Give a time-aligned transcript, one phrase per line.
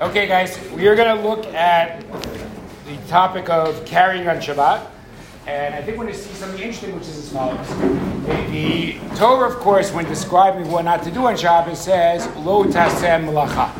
[0.00, 2.02] Okay, guys, we are going to look at
[2.86, 4.86] the topic of carrying on Shabbat.
[5.46, 7.68] And I think we're going to see something interesting, which is as follows.
[8.50, 13.26] The, Torah, of course, when describing what not to do on Shabbat, says, Lo tasem
[13.26, 13.70] malacha.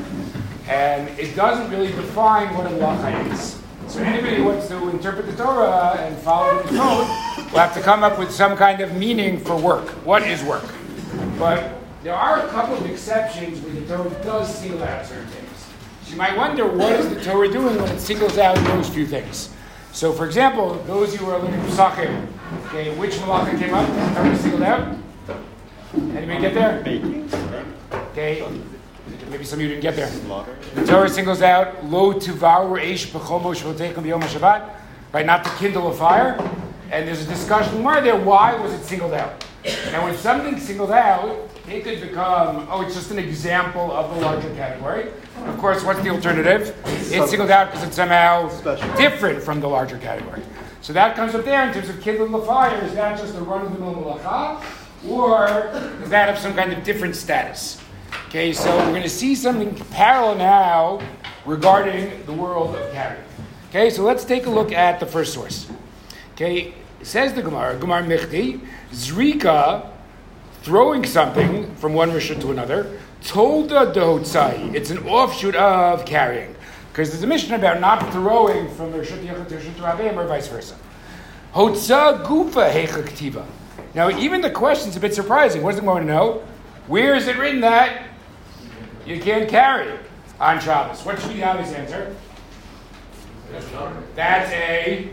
[0.68, 3.58] And it doesn't really define what a malacha is.
[3.88, 7.08] So anybody who wants to interpret the Torah and follow the code
[7.50, 9.88] will have to come up with some kind of meaning for work.
[10.04, 10.66] What is work?
[11.38, 15.66] But there are a couple of exceptions where the Torah does single out certain things.
[16.04, 19.06] So you might wonder what is the Torah doing when it singles out those few
[19.06, 19.50] things.
[19.92, 22.26] So, for example, those of you who are learning Pesachim,
[22.66, 23.86] okay, which malacha came up?
[24.16, 24.96] Torah singled out.
[25.94, 26.78] Anybody get there?
[28.12, 28.48] Okay,
[29.28, 30.08] maybe some of you didn't get there.
[30.74, 34.70] The Torah singles out lo tuvaru eish b'chomo shvotechem b'yom Shabbat,
[35.12, 35.26] right?
[35.26, 36.38] Not to kindle a fire.
[36.92, 38.16] And there's a discussion more there.
[38.16, 39.44] Why was it singled out?
[39.92, 44.20] Now, when something's singled out, it could become, oh, it's just an example of the
[44.20, 45.08] larger category.
[45.46, 46.76] Of course, what's the alternative?
[46.84, 48.94] It's singled out because it's somehow Special.
[48.96, 50.42] different from the larger category.
[50.80, 52.82] So that comes up there in terms of kindling the fire.
[52.84, 54.64] Is that just a run of the mill malacha?
[55.08, 55.46] Or
[56.00, 57.80] does that of some kind of different status?
[58.28, 61.02] Okay, so we're going to see something parallel now
[61.46, 63.26] regarding the world of category.
[63.68, 65.70] Okay, so let's take a look at the first source.
[66.32, 68.60] Okay, says the Gemara, Gemara Michti,
[68.90, 69.89] Zrika,
[70.62, 74.74] throwing something from one Rishon to another, Tolda Dohotzai.
[74.74, 76.54] It's an offshoot of carrying.
[76.92, 80.48] Because there's a mission about not throwing from Rishon to Rishon to Rabbeim or vice
[80.48, 80.76] versa.
[81.54, 83.46] Hotza Gufa Hecha Ktiva.
[83.94, 85.62] Now, even the question's a bit surprising.
[85.62, 86.44] What does it want to know?
[86.86, 88.08] Where is it written that
[89.06, 89.98] you can't carry
[90.38, 91.04] on Shabbos?
[91.04, 92.14] What should be the obvious answer?
[94.14, 95.10] That's a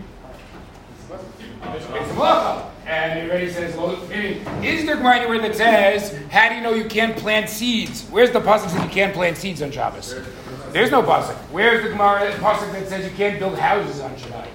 [1.64, 2.72] it's a.
[2.88, 3.76] And it already says,
[4.64, 8.06] is there Gemara anywhere that says, how do you know you can't plant seeds?
[8.10, 10.16] Where's the pasuk that you can't plant seeds on Shabbos?
[10.72, 11.36] There's no pasuk.
[11.52, 14.48] Where's the Gemara pasuk that says you can't build houses on Shabbat?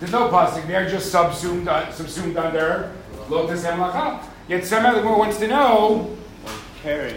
[0.00, 0.66] There's no pasuk.
[0.66, 2.92] They're just subsumed, uh, subsumed under
[3.30, 4.20] lotus and.
[4.48, 6.14] Yet somehow the Gemara wants to know.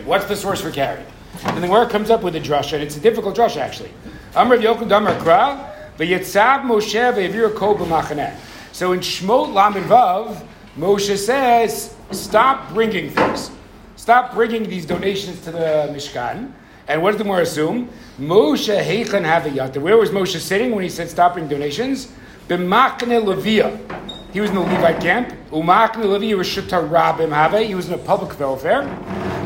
[0.06, 1.04] What's the source for carry?
[1.44, 3.92] And the Gemara comes up with a drasha, and it's a difficult drasha actually.
[4.36, 8.36] Amr Yokum Damar Kra, v'yetzav Moshe kol b'machaneh.
[8.72, 10.46] So in Shmot Lamed Vav,
[10.78, 13.52] Moshe says, stop bringing things.
[13.96, 16.52] Stop bringing these donations to the Mishkan.
[16.88, 17.90] And what does the Gemara assume?
[18.20, 19.82] Moshe Heichan Havayata.
[19.82, 22.12] Where was Moshe sitting when he said stop bringing donations?
[22.48, 23.80] B'machne Levia.
[24.32, 25.34] He was in the Levite camp.
[25.52, 27.60] Umakne Levia was Rabim Have.
[27.66, 28.84] He was in a public thoroughfare.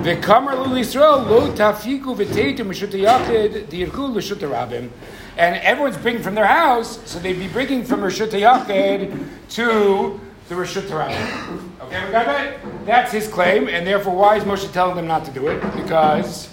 [0.04, 4.92] V'kamar Yisrael lo tafiku v'teitum Yachid diirchu l'Shutta Rabim.
[5.38, 10.56] And everyone's bringing from their house, so they'd be bringing from Rishut Yachid to the
[10.56, 11.82] Rishut Rabim.
[11.82, 12.86] Okay, we got that?
[12.86, 15.60] That's his claim, and therefore, why is Moshe telling them not to do it?
[15.76, 16.50] Because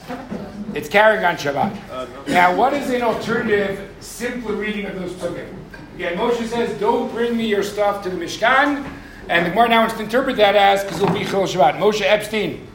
[0.75, 2.29] it's carrying on Shabbat.
[2.29, 5.55] Now, what is an alternative, simpler reading of those psukim?
[5.95, 8.87] Again, Moshe says, "Don't bring me your stuff to the Mishkan,"
[9.29, 11.79] and the Gemara now wants to interpret that as because it'll be Chil Shabbat.
[11.79, 12.67] Moshe Epstein.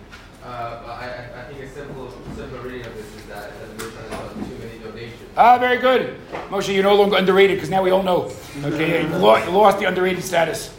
[0.45, 4.33] Uh, I, think a simple, simple reading of this is that it doesn't mention about
[4.35, 5.31] too many donations.
[5.35, 6.15] Ah, very good,
[6.49, 6.71] Moshe.
[6.71, 8.31] You're no longer underrated because now we all know.
[8.63, 10.76] Okay, you lost the underrated status.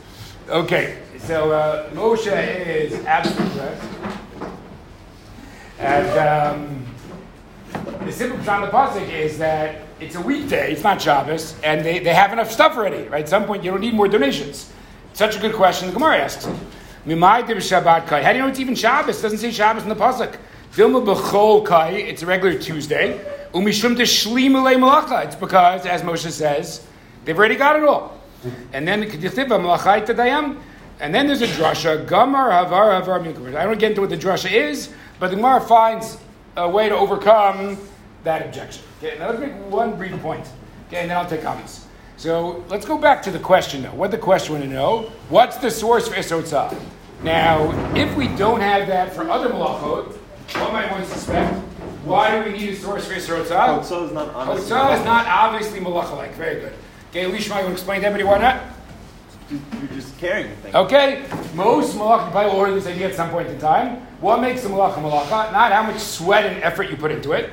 [0.48, 3.84] Okay, so uh, Moshe is absolutely correct,
[5.78, 6.86] and um,
[8.06, 11.84] the simple pshat of the pasuk is that it's a weekday, it's not Shabbos, and
[11.84, 13.06] they, they have enough stuff already.
[13.08, 13.24] Right?
[13.24, 14.72] At some point, you don't need more donations.
[15.12, 15.88] Such a good question.
[15.88, 16.46] The Gemara asks.
[16.46, 16.52] How
[17.04, 19.18] do you know it's even Shabbos?
[19.18, 20.34] It doesn't say Shabbos in the pasuk.
[20.70, 23.20] It's a regular Tuesday.
[23.52, 26.86] It's because, as Moshe says,
[27.26, 28.17] they've already got it all.
[28.72, 30.60] And then k'dichtiva malachai tadayam.
[31.00, 32.06] And then there's a drasha.
[32.06, 33.56] Gamar havar havar.
[33.56, 36.18] I don't get into what the drasha is, but the Gemara finds
[36.56, 37.78] a way to overcome
[38.24, 38.82] that objection.
[39.02, 40.46] Okay, now let's make one brief point.
[40.88, 41.86] Okay, and then I'll take comments.
[42.16, 43.94] So let's go back to the question though.
[43.94, 45.12] What the question want to know?
[45.28, 46.76] What's the source for Isotza?
[47.22, 50.12] Now, if we don't have that for other malachot,
[50.54, 51.54] what might one suspect?
[52.04, 53.50] Why do we need a source for Isotza?
[53.50, 54.34] Hotza is not.
[54.34, 56.34] Hotza is not obviously malacha-like.
[56.34, 56.72] Very good.
[57.10, 58.62] Okay, Lishma, you want to explain to everybody why not?
[59.50, 60.76] You're just carrying the thing.
[60.76, 61.24] Okay,
[61.54, 63.96] most malach, you probably will hear this idea at some point in time.
[64.20, 65.50] What makes a malacha malacha?
[65.50, 67.50] Not how much sweat and effort you put into it.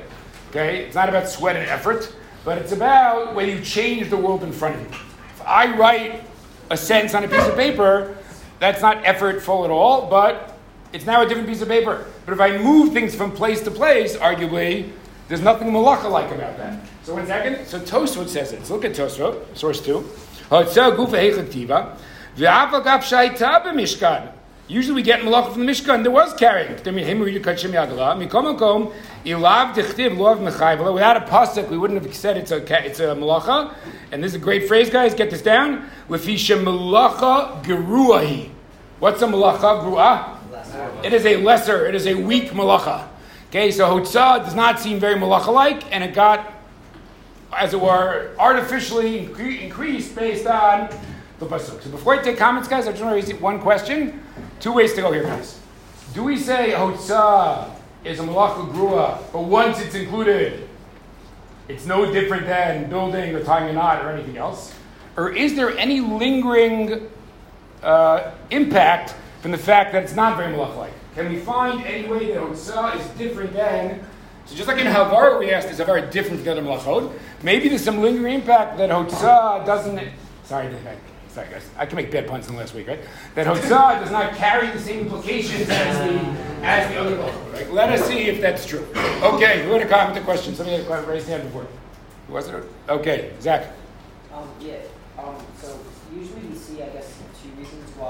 [0.50, 2.13] Okay, it's not about sweat and effort,
[2.44, 4.88] but it's about whether you change the world in front of you.
[4.90, 6.24] If I write
[6.69, 8.18] a sentence on a piece of paper,
[8.60, 10.58] that's not effortful at all, but
[10.92, 12.06] it's now a different piece of paper.
[12.25, 14.92] But if I move things from place to place, arguably,
[15.27, 16.80] there's nothing malacha like about that.
[17.04, 17.66] So one second.
[17.66, 18.66] So Tosfot says it.
[18.66, 20.07] So look at Tosfot, source two.
[24.68, 26.04] Usually we get malacha from the Mishkan.
[26.04, 26.72] There was carrying.
[30.94, 33.74] Without a pasuk, we wouldn't have said it's a it's a malacha.
[34.12, 35.13] And this is a great phrase, guys.
[35.13, 35.89] Get this down.
[36.10, 38.50] Lefisha malacha geruahi.
[39.00, 41.04] What's a malacha gerua?
[41.04, 41.86] It is a lesser.
[41.88, 43.07] It is a weak malacha.
[43.50, 46.52] Okay, so hotzah does not seem very malacha-like, and it got,
[47.54, 50.90] as it were, artificially incre- increased based on
[51.40, 51.82] the pasuk.
[51.82, 54.22] So before I take comments, guys, I just want to raise one question.
[54.60, 55.60] Two ways to go here, guys.
[56.14, 57.72] Do we say hotzah
[58.04, 60.68] is a malacha grua, but once it's included,
[61.68, 64.74] it's no different than building or tying a knot or anything else?
[65.18, 67.10] Or is there any lingering
[67.82, 70.94] uh, impact from the fact that it's not very malacha-like?
[71.16, 74.06] Can we find any way that hotzah is different than
[74.46, 77.12] so just like in Havara, we asked, is Havara different the other malachot?
[77.42, 79.98] Maybe there's some lingering impact that Hotzah doesn't.
[80.44, 80.72] Sorry,
[81.30, 83.00] sorry guys, I can make bad puns in the last week, right?
[83.34, 86.20] That Hotzah does not carry the same implications as the
[86.64, 87.54] as the other malachot.
[87.54, 87.72] Right?
[87.72, 88.86] Let us see if that's true.
[89.24, 90.54] Okay, we're going to comment the question.
[90.54, 91.66] Somebody had a raised hand before.
[92.28, 92.64] Who Was it?
[92.88, 93.74] Okay, Zach.
[94.32, 94.78] Um, yeah.
[95.18, 95.80] Um, so
[96.14, 98.10] usually we see, I guess, two reasons why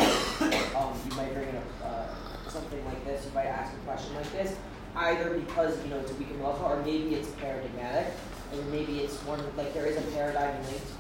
[0.76, 3.26] um, you might bring up uh, something like this.
[3.26, 4.58] You might ask a question like this
[4.98, 8.14] either because you know it's a weak malacha, or maybe it's paradigmatic,
[8.52, 10.92] and maybe it's one like there is a paradigm linked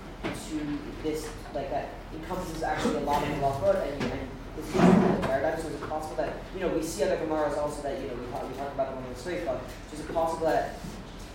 [0.49, 5.27] to this like that encompasses actually a lot of malacha and, and this is the
[5.27, 5.61] paradigm.
[5.61, 8.31] So it's possible that you know we see other gemaras also that you know we
[8.31, 10.75] talk, we talk about them on the space, but so it's possible that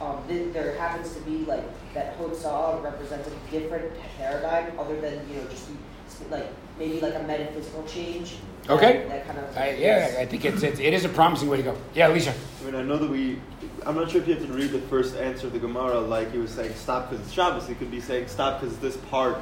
[0.00, 5.28] um, th- there happens to be like that Hotzah represents a different paradigm other than
[5.28, 5.68] you know just
[6.30, 6.48] like
[6.80, 8.36] maybe like a metaphysical change
[8.68, 9.04] Okay.
[9.08, 9.56] That kind of.
[9.56, 11.76] I, yeah, I think it's, it's it is a promising way to go.
[11.94, 12.32] Yeah, Lisa.
[12.60, 13.40] I mean, I know that we.
[13.86, 16.30] I'm not sure if you have to read the first answer of the Gemara like
[16.30, 17.66] he was saying stop because it's Shabbos.
[17.66, 19.38] He could be saying stop because this part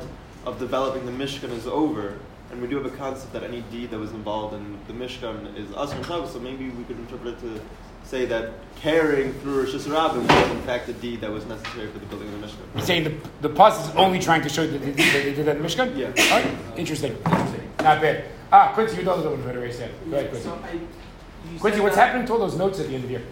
[0.47, 2.19] of developing the Mishkan is over.
[2.51, 5.55] And we do have a concept that any deed that was involved in the Mishkan
[5.59, 6.33] is Asr Shabbos.
[6.33, 7.61] So maybe we could interpret it to
[8.09, 11.99] say that carrying through Rosh Hashanah was in fact a deed that was necessary for
[11.99, 12.75] the building of the Mishkan.
[12.75, 15.45] You're saying the, the pus is only trying to show that they, that they did
[15.45, 15.95] that in the Mishkan?
[15.95, 16.07] Yeah.
[16.33, 16.79] All right.
[16.79, 17.13] Interesting.
[17.17, 17.71] Interesting.
[17.83, 18.25] Not bad.
[18.51, 19.93] Ah, Quincy, you don't know what to raise hand.
[20.09, 20.49] Go ahead, Quincy.
[20.49, 23.19] So I, you Quincy, what's happening to all those notes at the end of the
[23.19, 23.27] year?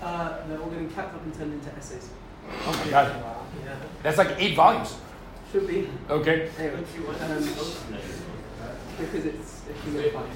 [0.00, 2.08] Uh, they're all getting capped up and turned into essays.
[2.66, 3.22] Oh my God.
[3.62, 3.76] Yeah.
[4.02, 4.96] That's like eight volumes.
[5.52, 5.88] Should be.
[6.08, 6.48] Okay.
[6.58, 6.82] Anyway,
[7.20, 7.44] um,
[8.98, 10.26] because it's a human file.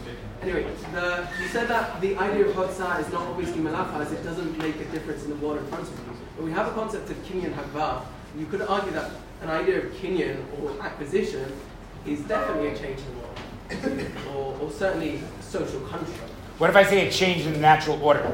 [0.42, 4.22] Anyway, the, you said that the idea of Hotzah is not obviously malacha as it
[4.22, 6.12] doesn't make a difference in the water in front of you.
[6.36, 8.02] But we have a concept of kinyan hagva.
[8.38, 9.10] You could argue that
[9.42, 11.52] an idea of kinyan or acquisition
[12.06, 13.90] is definitely a change in the
[14.34, 16.30] world, or, or certainly social construct.
[16.58, 18.24] What if I say a change in the natural order?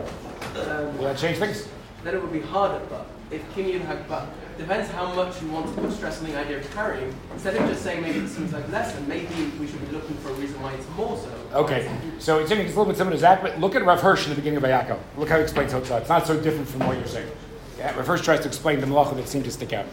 [0.57, 1.69] Um, Will that change things?
[2.05, 2.85] then it would be harder.
[2.91, 4.29] But if Kinyan had, but
[4.59, 7.15] depends how much you want to put stress on the idea of carrying.
[7.33, 10.17] Instead of just saying maybe it seems like less, and maybe we should be looking
[10.17, 11.59] for a reason why it's more so.
[11.59, 11.91] Okay.
[12.19, 14.37] So it's, a little bit similar to Zach, but look at Rav Hirsch in the
[14.37, 14.99] beginning of Ayako.
[15.17, 16.01] Look how he explains Hotzah.
[16.01, 17.31] It's not so different from what you're saying.
[17.79, 19.87] Yeah, Rav Hirsch tries to explain the malacha that seemed to stick out.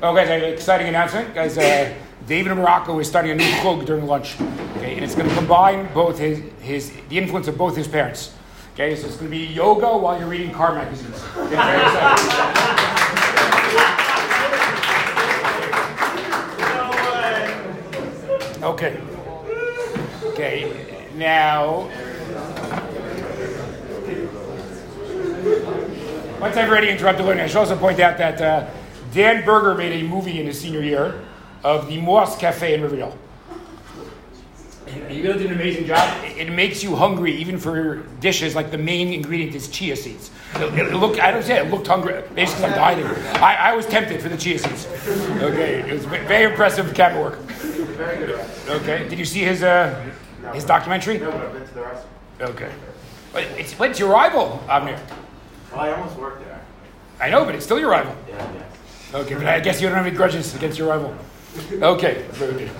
[0.00, 1.34] Oh, exciting announcement.
[1.34, 1.92] Guys, uh,
[2.26, 4.40] David Morocco is starting a new chug during lunch.
[4.76, 8.32] Okay, and it's going to combine both his, his the influence of both his parents.
[8.74, 11.20] Okay, so it's going to be yoga while you're reading car magazines.
[11.36, 12.74] Okay,
[18.78, 19.00] Okay.
[20.22, 21.08] Okay.
[21.16, 21.88] Now,
[26.38, 28.70] once I've already interrupted learning, I should also point out that uh,
[29.12, 31.20] Dan Berger made a movie in his senior year
[31.64, 33.18] of the Moss Cafe in Riverdale.
[34.86, 36.24] He really did an amazing job.
[36.24, 40.30] It, it makes you hungry, even for dishes like the main ingredient is chia seeds.
[40.54, 42.22] It, it looked, I don't say it looked hungry.
[42.32, 43.04] Basically, I'm dying.
[43.42, 44.86] I, I was tempted for the chia seeds.
[45.42, 47.38] Okay, it was very impressive camera work.
[47.98, 48.40] Very good.
[48.68, 49.92] Okay, did you see his uh,
[50.54, 51.18] his documentary?
[51.18, 52.06] No, but I've been to the restaurant.
[52.40, 52.70] Okay,
[53.32, 54.98] but it's, but it's your rival, Avner.
[55.72, 56.60] Well, I almost worked there.
[57.20, 58.14] I know, but it's still your rival.
[58.28, 59.14] Yeah, yes.
[59.14, 61.14] Okay, but I guess you don't have any grudges against your rival.
[61.82, 62.70] Okay, very good.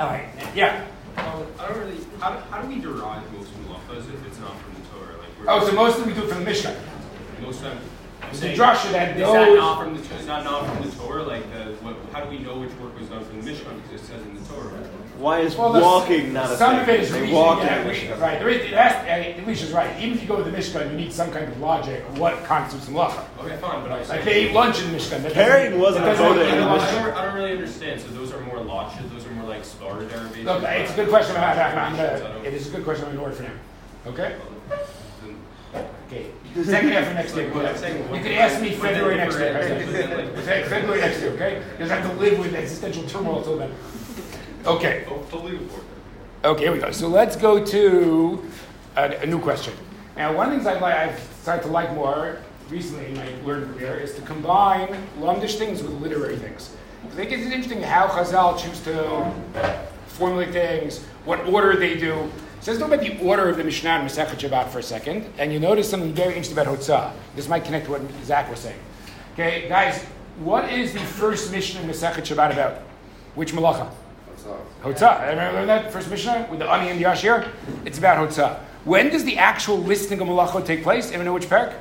[0.00, 0.86] All right, yeah.
[1.16, 1.98] Well, I don't really.
[2.18, 5.18] How, do- how do we derive most malachas if it's not from the Torah?
[5.18, 5.28] Like,
[5.62, 6.74] Oh, so mostly we do it from the Mishnah.
[7.42, 7.78] most of them.
[8.22, 10.00] I'm The drasha that is that knows- not from the?
[10.16, 11.24] Is that not from the Torah?
[11.24, 14.00] Like, the, what, how do we know which work was done from the Mishnah because
[14.00, 14.70] it says in the Torah?
[15.18, 16.80] Why is Well, walking not a Some thing?
[16.82, 17.34] of it is they reasoning.
[17.34, 18.16] walk yeah, in the we- Mishnah.
[18.16, 18.38] right.
[18.38, 19.90] There is, it has, uh, Elisha's right.
[20.00, 22.04] Even if you go to the Mishkan, you need some kind of logic.
[22.16, 23.24] What constitutes malacha?
[23.40, 24.24] Okay, fine, but I was Like saying.
[24.26, 25.22] they ate lunch in the Mishkan.
[25.22, 26.82] That doesn't- wasn't that a doesn't voda mean in the lunch.
[26.82, 28.00] I don't, I don't really understand.
[28.00, 29.10] So those are more lachas.
[29.12, 30.44] Those are more like star derivations.
[30.44, 31.36] Look, it's a good question.
[31.36, 33.06] I'm, I'm, I'm, it is a good question.
[33.06, 33.50] I'm ignoring it for now.
[34.06, 34.36] Okay.
[36.06, 36.26] Okay.
[36.62, 37.52] Second half of next year.
[37.52, 39.54] What I'm saying- You can ask me February next year.
[40.44, 41.32] Fe- February next year.
[41.32, 41.56] Okay.
[41.72, 43.72] You just have to live with existential turmoil till then.
[44.66, 45.04] Okay.
[46.44, 46.90] Okay, here we go.
[46.90, 48.50] So let's go to
[48.96, 49.74] a, a new question.
[50.16, 52.38] Now, one of the things I like, I've started to like more
[52.70, 56.74] recently in my learning career is to combine longish things with literary things.
[57.04, 59.30] I think it's interesting how Chazal choose to
[60.06, 62.30] formulate things, what order they do.
[62.64, 65.30] So let's talk about the order of the Mishnah and Masechet Shabbat for a second,
[65.36, 67.12] and you notice something very interesting about Hotzah.
[67.36, 68.78] This might connect to what Zach was saying.
[69.34, 70.02] Okay, guys,
[70.38, 72.78] what is the first Mishnah in Masechet Shabbat about?
[73.34, 73.90] Which malacha?
[74.82, 75.28] Hotzah.
[75.28, 77.52] Remember that first Mishnah with the ani and the ashir?
[77.84, 78.60] It's about Hotzah.
[78.86, 81.08] When does the actual listing of malachot take place?
[81.08, 81.74] Anyone know which parak?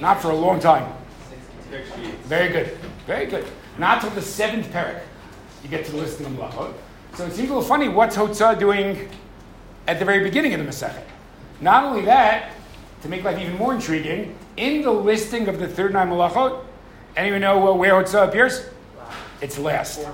[0.00, 0.92] Not for a long time.
[2.26, 2.78] Very good.
[3.08, 3.44] Very good.
[3.76, 5.00] Not till the seventh parak
[5.64, 6.74] you get to the listing of malachot.
[7.14, 7.88] So it seems a little funny.
[7.88, 9.08] What's Hotzah doing
[9.88, 11.02] at the very beginning of the Masechet?
[11.60, 12.52] Not only that,
[13.02, 16.62] to make life even more intriguing, in the listing of the third nine malachot,
[17.16, 18.66] anyone know uh, where Hotzah appears?
[19.40, 20.06] It's last.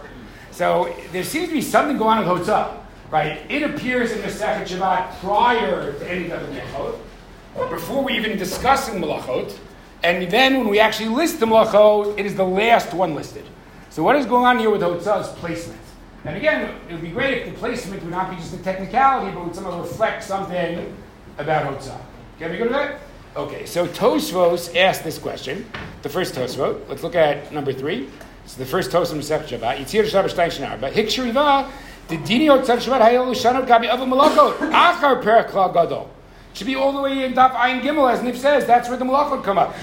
[0.52, 2.78] So there seems to be something going on with Hotzah,
[3.11, 3.40] right?
[3.50, 6.99] It appears in the Second Shabbat prior to any other malachot,
[7.71, 9.59] before we even discussing malachot,
[10.02, 13.45] and then when we actually list the malachot, it is the last one listed.
[13.90, 15.81] So what is going on here with Hotzah's placement?
[16.25, 19.35] And again, it would be great if the placement would not be just a technicality,
[19.35, 20.97] but would somehow reflect something
[21.37, 22.00] about Hotzah.
[22.38, 23.00] Can we go to that?
[23.37, 25.66] Okay, so Tosfos asked this question.
[26.02, 26.88] The first Tosfot.
[26.88, 28.09] Let's look at number three.
[28.47, 29.78] So the first Tosfot Masech Shabbat.
[29.78, 30.81] Yitzir Shabbat Shtein Shinar.
[30.81, 31.71] But Hikshriva,
[32.09, 34.54] the Dini Hotzah Shabbat Hayel Shanot Gabi Malakot.
[34.71, 36.11] Achar Klal Gadol.
[36.54, 38.64] Should be all the way in Daf Ayin Gimel, as Nif says.
[38.64, 39.75] That's where the Malakot come up.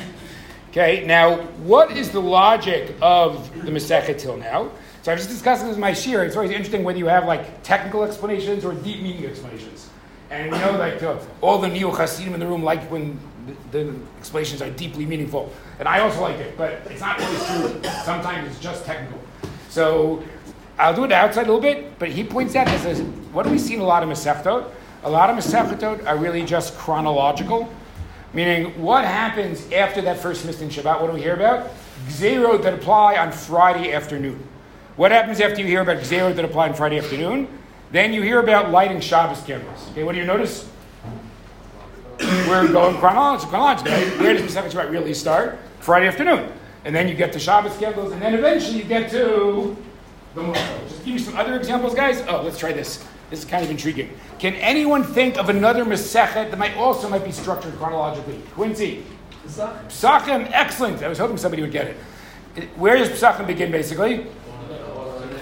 [0.69, 4.71] Okay, now what is the logic of the Masechet till now?
[5.01, 6.24] So I just discussing this with my shir.
[6.24, 9.89] It's always interesting whether you have like technical explanations or deep meaning explanations.
[10.29, 13.20] And we know like uh, all the neo Hasidim in the room like when
[13.72, 15.51] the, the explanations are deeply meaningful.
[15.79, 17.91] And I also like it, but it's not always true.
[18.03, 19.20] Sometimes it's just technical.
[19.70, 20.24] So
[20.77, 23.01] I'll do it outside a little bit, but he points out this is
[23.34, 24.70] what do we see in a lot of Masechtot?
[25.03, 27.74] A lot of Masechtot are really just chronological,
[28.34, 31.01] meaning what happens after that first Mistin Shabbat?
[31.01, 31.72] What do we hear about?
[32.08, 34.48] Gzerot that apply on Friday afternoon.
[35.01, 37.48] What happens after you hear about Gzerot that apply on Friday afternoon?
[37.91, 39.89] Then you hear about lighting Shabbos candles.
[39.89, 40.70] Okay, what do you notice?
[42.20, 43.50] We're going chronologically.
[43.50, 44.20] chronologically right?
[44.20, 45.58] Where does Masechet Shabbat really start?
[45.79, 46.53] Friday afternoon.
[46.86, 49.75] And then you get to Shabbos candles, and then eventually you get to
[50.36, 50.88] the Musaf.
[50.88, 52.24] Just give you some other examples, guys.
[52.27, 53.03] Oh, let's try this.
[53.31, 54.15] This is kind of intriguing.
[54.38, 58.39] Can anyone think of another Masechet that might also might be structured chronologically?
[58.53, 59.03] Quincy.
[59.48, 61.01] Psachim, excellent.
[61.01, 61.98] I was hoping somebody would get it.
[62.75, 64.27] Where does Psachim begin, basically?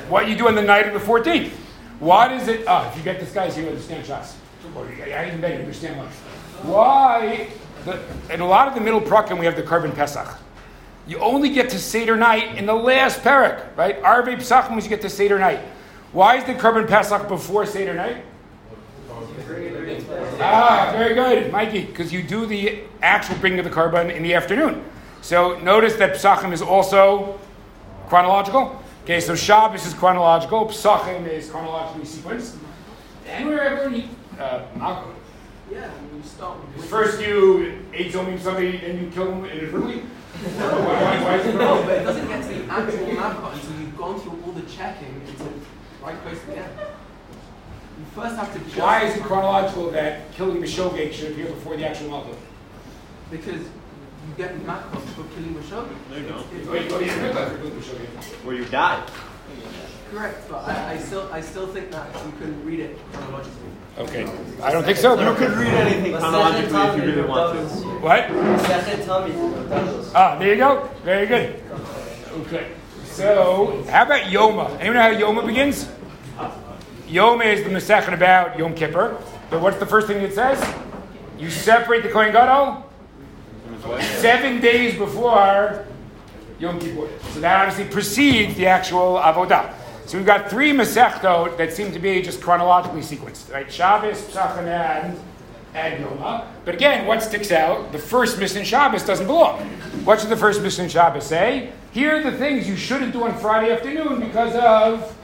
[0.10, 1.52] What you do on the night of the 14th.
[2.00, 2.66] Why does it?
[2.68, 4.36] Ah, if you get this, guys, you understand Shas.
[4.76, 6.14] I even you understand life.
[6.64, 7.50] Why?
[7.86, 8.02] The,
[8.34, 10.38] in a lot of the middle prakim, we have the korban Pesach.
[11.08, 14.02] You only get to Seder night in the last parak, right?
[14.02, 15.60] Arvei Pesachim was you get to Seder night.
[16.12, 18.24] Why is the korban Pesach before Seder night?
[20.40, 24.34] Ah, very good, Mikey, because you do the actual bringing of the korban in the
[24.34, 24.84] afternoon.
[25.22, 27.40] So notice that Pesachim is also
[28.08, 28.82] chronological.
[29.04, 32.58] Okay, so Shabbos is chronological, Pesachim is chronologically sequenced.
[33.28, 35.16] And wherever you, uh, Malcolm.
[35.72, 40.00] Yeah, you start with First you ate something somebody and you kill them inadvertently?
[40.00, 43.80] why, why, why is it No, but it doesn't get to the actual map until
[43.80, 45.54] you've gone through all the checking until
[46.04, 46.70] right place again.
[48.00, 51.78] You first have to Why is it chronological that killing the shogeg should appear before
[51.78, 52.38] the actual Malchut?
[53.32, 53.62] because
[54.30, 55.96] you get makos for killing the shogeg.
[56.10, 56.46] No, you don't.
[56.70, 58.46] Oh, you go to for killing the shogeg.
[58.46, 59.04] Where you die.
[60.12, 63.70] Correct, but I, I still I still think that you can read it chronologically.
[63.98, 64.24] Okay,
[64.64, 65.20] I don't think so.
[65.20, 67.66] You could read anything chronologically if you really want to.
[68.00, 68.28] What?
[68.62, 69.34] Second tummy.
[70.16, 70.90] Ah, there you go.
[71.04, 71.62] Very good.
[72.42, 72.72] Okay.
[73.06, 74.80] So, how about Yoma?
[74.80, 75.90] Anyone know how Yoma begins?
[77.08, 79.18] Yoma is the Masechet about Yom Kippur.
[79.50, 80.64] But what's the first thing it says?
[81.38, 82.89] You separate the Kohen Gadol
[84.18, 85.86] seven days before
[86.60, 87.08] Yom Kippur.
[87.32, 89.74] So that obviously precedes the actual Avodah.
[90.06, 93.72] So we've got three Masechtot that seem to be just chronologically sequenced, right?
[93.72, 95.20] Shabbos, Pesachim, and,
[95.76, 96.48] and Yoma.
[96.66, 97.92] But again, what sticks out?
[97.92, 99.60] The first Mishnah Shabbos doesn't belong.
[100.06, 101.72] What should the first Mishnah Shabbos say?
[101.92, 105.16] Here are the things you shouldn't do on Friday afternoon because of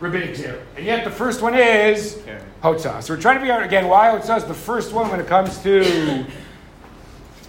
[0.00, 0.60] rabbinic zero.
[0.76, 2.18] And yet the first one is
[2.62, 3.02] Hotzah.
[3.02, 5.26] So we're trying to figure out again why Hotzah is the first one when it
[5.26, 6.24] comes to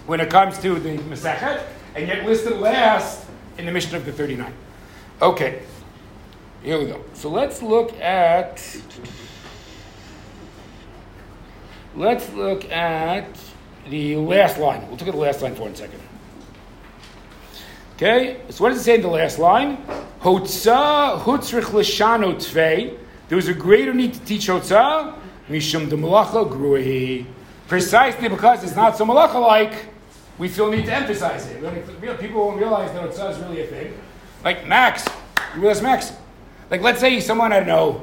[0.06, 1.62] when it comes to the Masechet,
[1.94, 3.26] and yet listed last
[3.58, 4.52] in the Mishnah of the 39.
[5.22, 5.62] Okay,
[6.62, 7.04] here we go.
[7.14, 8.60] So let's look at
[11.94, 13.28] let's look at
[13.88, 14.82] the last line.
[14.82, 16.00] We'll look at the last line for one second.
[17.94, 19.76] Okay, so what does it say in the last line?
[20.20, 22.98] Hotzah hutzrich l'shano.
[23.28, 25.16] There was a greater need to teach Hotzah
[25.48, 27.24] mishum de malacha grui.
[27.68, 29.93] Precisely because it's not so malacha-like,
[30.38, 31.62] we feel need to emphasize it.
[31.62, 33.98] It- People won't realize that Otzah is really a thing.
[34.44, 35.04] Like Max,
[35.54, 36.12] you realize Max?
[36.70, 38.02] Like let's say someone, I don't know,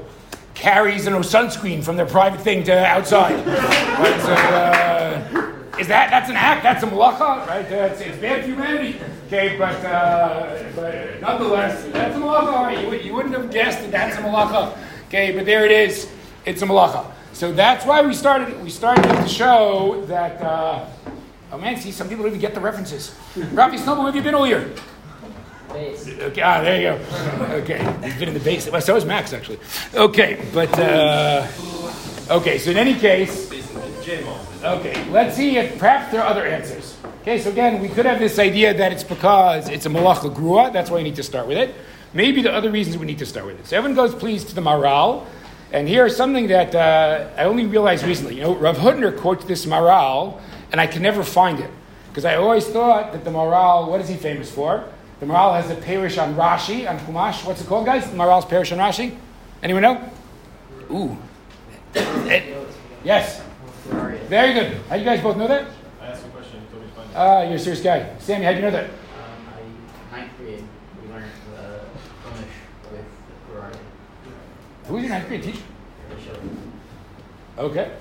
[0.54, 3.46] carries you know, sunscreen from their private thing to outside.
[3.48, 4.22] right?
[4.22, 7.68] So, uh, is that, that's an act, that's a malacha, right?
[7.70, 9.00] That's, it's bad for humanity.
[9.28, 12.82] Okay, but, uh, but nonetheless, that's a malacha.
[12.82, 14.78] You, you wouldn't have guessed that that's a malacha.
[15.08, 16.10] Okay, but there it is.
[16.46, 17.06] It's a malacha.
[17.34, 20.86] So that's why we started, we started to show that, uh,
[21.52, 23.16] oh man, see, some people don't even get the references.
[23.36, 24.72] Rafi Snowball, where have you been all year?
[25.70, 26.08] Base.
[26.08, 27.56] Okay, ah, there you go.
[27.58, 28.70] Okay, he's been in the base.
[28.70, 29.60] Well, so is Max, actually.
[29.94, 31.48] Okay, but, uh,
[32.30, 33.50] okay, so in any case,
[34.64, 36.98] okay, let's see if perhaps there are other answers.
[37.22, 40.74] Okay, so again, we could have this idea that it's because it's a malacha grua.
[40.74, 41.76] That's why we need to start with it.
[42.14, 43.68] Maybe the other reasons we need to start with it.
[43.68, 45.26] So everyone goes, please, to the Maharal.
[45.72, 48.36] And here's something that uh, I only realized recently.
[48.36, 51.70] You know, Rav Hutner quotes this Maharal, and I can never find it.
[52.10, 54.86] Because I always thought that the Maharal, what is he famous for?
[55.20, 57.46] The Maharal has a perush on Rashi, on Chumash.
[57.46, 58.10] What's it called, guys?
[58.10, 59.16] The Maharal's perush on Rashi?
[59.64, 60.10] Anyone know?
[60.92, 61.18] Ooh.
[61.96, 62.54] Eh,
[63.04, 63.42] yes.
[64.28, 64.82] Very good.
[64.90, 65.68] How you guys both know that?
[66.02, 67.16] I asked a question, you told me to find it.
[67.16, 68.18] Ah, you're a serious guy.
[68.20, 68.86] Sammy, how do you know that?
[68.86, 68.92] Um,
[70.12, 70.64] I, ninth grade,
[71.02, 71.26] we learned
[71.58, 71.80] uh,
[72.24, 72.48] Flemish
[72.92, 73.06] with
[73.50, 73.76] Ferrari.
[74.88, 75.64] Who's your ninth grade teacher?
[77.58, 77.92] Okay.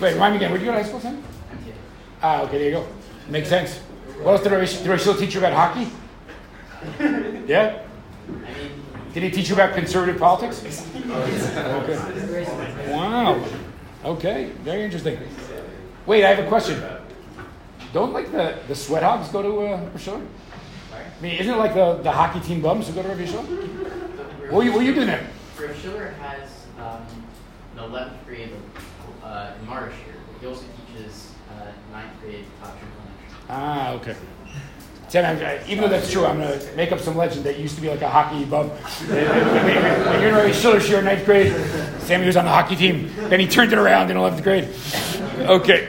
[0.00, 0.50] Wait, remind me again.
[0.50, 1.16] Where'd you go to high school, Sam?
[1.16, 1.72] MTA.
[2.22, 2.86] Ah, okay, there you go.
[3.28, 3.78] Makes sense.
[4.22, 5.90] What else did Rish- did Rishil teach you about hockey?
[7.46, 7.78] Yeah?
[8.28, 8.72] I mean,
[9.14, 10.62] Did he teach you about conservative politics?
[11.08, 12.92] Okay.
[12.92, 13.44] Wow.
[14.04, 15.18] Okay, very interesting.
[16.06, 16.82] Wait, I have a question.
[17.92, 20.26] Don't like the, the sweat hogs go to uh, Rishon?
[20.92, 23.44] I mean, isn't it like the, the hockey team bums who go to Rishon?
[24.50, 25.26] What were you, what were you doing there?
[25.58, 27.06] Rav Schiller has um,
[27.76, 28.52] an 11th grade
[29.26, 30.14] uh, in Marish here.
[30.40, 32.80] He also teaches uh, ninth grade Flemish.
[33.48, 34.16] Ah, okay.
[35.14, 37.88] Even though that's true, I'm going to make up some legend that used to be
[37.88, 38.68] like a hockey bum.
[38.68, 41.52] when you're in Rav Schiller's year in ninth grade,
[42.00, 43.10] Sammy was on the hockey team.
[43.16, 44.68] Then he turned it around in 11th grade.
[45.48, 45.88] Okay.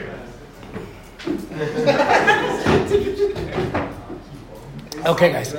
[5.06, 5.50] Okay, guys.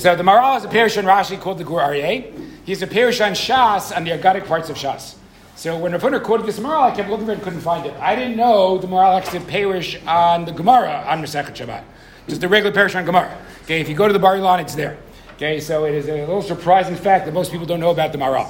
[0.00, 2.34] So the Maharal is a perush on Rashi called the Gur Aryeh.
[2.64, 5.17] He's a perush on Shas, on the Agadic parts of Shas.
[5.58, 7.92] So when Hutner quoted this Maharal, I kept looking for it and couldn't find it.
[7.94, 11.82] I didn't know the Maharal actually perush on the Gemara on Masechet Shabbat.
[12.28, 13.36] Just the regular perush on Gemara.
[13.64, 14.96] Okay, if you go to the Bar Ilan, it's there.
[15.32, 18.18] Okay, so it is a little surprising fact that most people don't know about the
[18.18, 18.48] Maharal.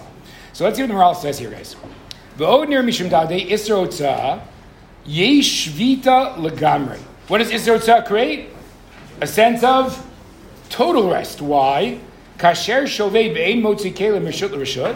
[0.53, 1.77] So let's see what the Maharal says here, guys.
[2.37, 4.43] V'od nir mishum dadei isra otzah,
[5.07, 6.99] yesh vita legamrei.
[7.29, 8.51] What does isra create?
[9.23, 10.07] A sense of
[10.69, 11.41] total rest.
[11.41, 12.01] Why?
[12.37, 14.95] Kasher shovei be'ein motzi kelim rishut l'rishut,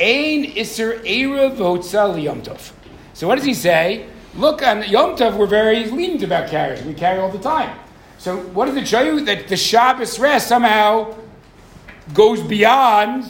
[0.00, 2.72] ein iser erev hotza liyom tov.
[3.14, 4.06] So what does he say?
[4.34, 6.86] Look, on Yom Tov, we're very lenient about carrying.
[6.86, 7.76] We carry all the time.
[8.18, 9.24] So what does it show you?
[9.24, 11.16] That the Shabbos rest somehow
[12.14, 13.24] goes beyond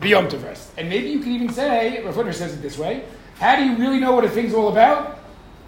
[0.00, 0.70] the Yom Tov rest.
[0.78, 3.04] And maybe you could even say, Rav says it this way,
[3.38, 5.18] how do you really know what a thing's all about?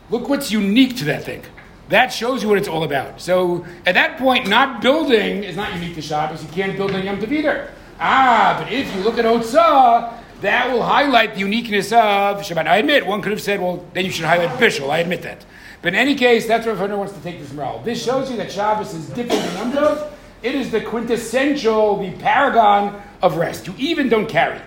[0.08, 1.42] Look what's unique to that thing.
[1.90, 3.20] That shows you what it's all about.
[3.20, 6.42] So at that point, not building is not unique to Shabbos.
[6.42, 7.70] You can't build on Yom Tov either.
[8.04, 12.66] Ah, but if you look at Otzah, that will highlight the uniqueness of Shabbat.
[12.66, 14.90] I admit, one could have said, well, then you should highlight Bishul.
[14.90, 15.44] I admit that.
[15.82, 17.84] But in any case, that's what Rav Hutner wants to take this Maharal.
[17.84, 19.98] This shows you that Shabbos is different than Yom
[20.42, 23.68] It is the quintessential, the paragon of rest.
[23.68, 24.60] You even don't carry.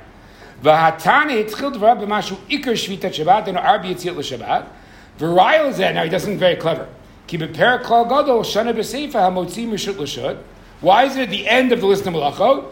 [0.64, 4.70] V'hatane dvarav b'mashu ikar shvitat Shabbat, then arbi l'Shabbat.
[5.20, 6.88] V'rayel that, now he does something very clever.
[7.28, 10.42] Ki b'per gadol shana b'seifa hamotzi mishut l'shut.
[10.80, 12.72] Why is it at the end of the list of malachot?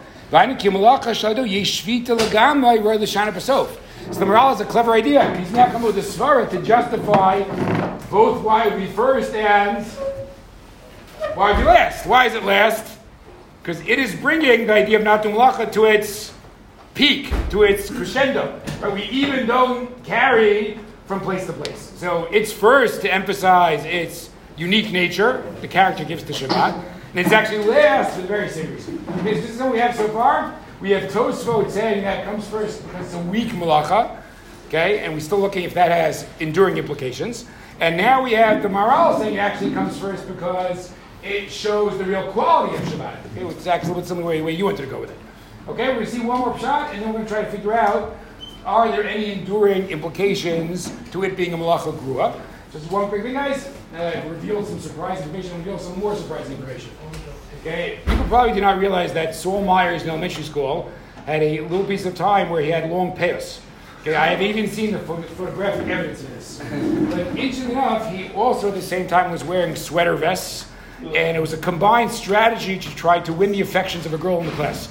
[4.12, 5.34] So the Maharal is a clever idea.
[5.36, 7.42] He's now come with a svara to justify
[8.10, 9.84] both why we first and
[11.34, 12.06] why we last.
[12.06, 12.98] Why is it last?
[13.62, 16.32] Because it is bringing the idea of not doing malacha to its
[16.94, 18.60] peak, to its crescendo.
[18.80, 18.92] Right?
[18.92, 21.92] We even don't carry from place to place.
[21.96, 26.82] So it's first to emphasize its unique nature, the character gives to Shabbat,
[27.14, 29.04] and it's actually last the very reason.
[29.20, 30.58] Okay, so this is what we have so far.
[30.80, 34.20] We have Tosfot saying that comes first because it's a weak malacha,
[34.66, 37.44] okay, and we're still looking if that has enduring implications.
[37.78, 42.04] And now we have the Maharal saying it actually comes first because it shows the
[42.04, 43.16] real quality of Shabbat.
[43.32, 45.18] Okay, which is actually little similar way, way you wanted to go with it.
[45.68, 47.50] Okay, we're going to see one more shot, and then we're going to try to
[47.52, 48.16] figure out
[48.66, 52.40] are there any enduring implications to it being a malacha grua?
[52.74, 53.70] Just one quick thing, guys.
[53.94, 56.90] Uh, reveal some surprising information, reveal some more surprising information.
[57.60, 60.90] Okay, people probably do not realize that Saul Myers in elementary school
[61.24, 63.60] had a little piece of time where he had long payos.
[64.00, 66.58] Okay, I have even seen the photo- photographic evidence of this.
[67.10, 70.66] But interesting enough, he also at the same time was wearing sweater vests,
[71.00, 74.40] and it was a combined strategy to try to win the affections of a girl
[74.40, 74.88] in the class.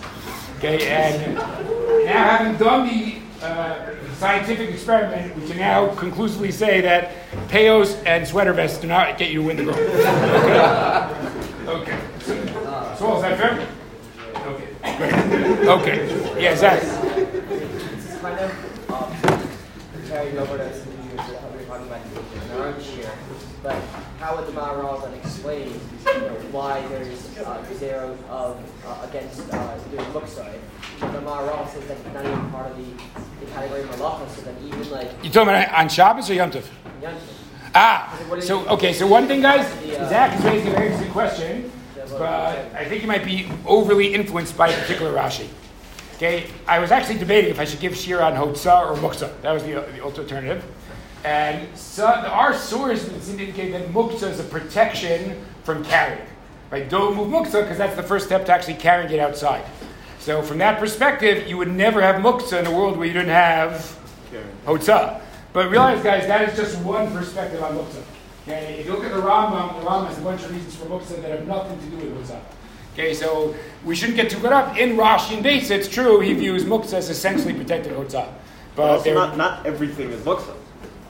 [0.58, 3.92] Okay, and now having done the uh,
[4.24, 7.12] scientific experiment, we can now conclusively say that
[7.50, 11.20] payos and sweater vests do not get you to win the girl.
[11.64, 11.98] Okay.
[11.98, 11.98] Okay.
[12.98, 13.68] So is that fair?
[14.46, 14.98] Okay.
[14.98, 15.14] Great.
[15.68, 16.42] Okay.
[16.42, 16.84] Yeah, Zach.
[23.64, 23.76] But
[24.20, 29.52] how would the Maharal then explain you know, why there's uh, zero of uh, against
[29.54, 30.54] uh, doing muksa?
[31.00, 34.42] The Maharal says that it's not even part of the, the category of malacha, so
[34.42, 36.66] then even like You talking about on Shabbos or Yom Tov?
[37.02, 37.16] Yom
[37.76, 39.68] Ah, so okay, so one thing, guys,
[40.08, 41.72] Zach is raising a very interesting question,
[42.08, 45.48] but I think you might be overly influenced by a particular Rashi.
[46.16, 49.42] Okay, I was actually debating if I should give Shira on Hotza or Muksa.
[49.42, 50.64] That was the, the alternative.
[51.24, 56.28] And so, our source seem indicate that Muksa is a protection from carrying.
[56.70, 56.88] Right?
[56.88, 59.66] Don't move Muksa because that's the first step to actually carrying it outside.
[60.24, 63.28] So from that perspective, you would never have Muksa in a world where you didn't
[63.28, 64.00] have
[64.66, 65.20] Hotza.
[65.52, 68.04] But realize, guys, that is just one perspective on Muktzah.
[68.44, 70.86] Okay, if you look at the Rambam, the Rambam has a bunch of reasons for
[70.86, 72.40] Muktzah that have nothing to do with Muktzah.
[72.94, 74.78] Okay, so we shouldn't get too caught up.
[74.78, 78.32] In Rashi and Beis, it's true, he views Muktzah as essentially protecting Muktzah.
[78.78, 80.56] But there, not, not everything is muksa.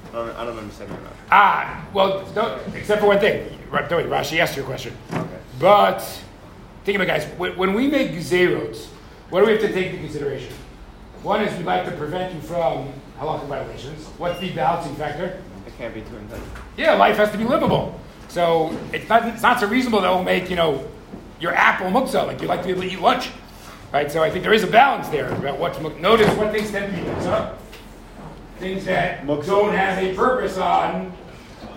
[0.09, 0.99] I don't, I don't understand that.
[1.29, 3.59] ah, well, don't, except for one thing.
[3.71, 4.97] Don't worry, Rashi asked your question.
[5.13, 5.37] Okay.
[5.59, 5.99] But
[6.83, 7.37] think about it, guys.
[7.37, 8.89] When, when we make zeros,
[9.33, 10.53] what do we have to take into consideration?
[11.23, 14.05] One is we'd like to prevent you from halakha violations.
[14.19, 15.41] What's the balancing factor?
[15.65, 16.45] It can't be too intense.
[16.77, 17.99] Yeah, life has to be livable.
[18.27, 20.87] So it's not, it's not so reasonable that we'll make, you know,
[21.39, 23.31] your apple muksa, like you'd like to be able to eat lunch.
[23.91, 24.11] Right?
[24.11, 26.95] So I think there is a balance there about what's muk- Notice what things tend
[26.95, 27.57] to be muksa.
[28.59, 29.47] Things that Muksa.
[29.47, 31.11] don't have a purpose on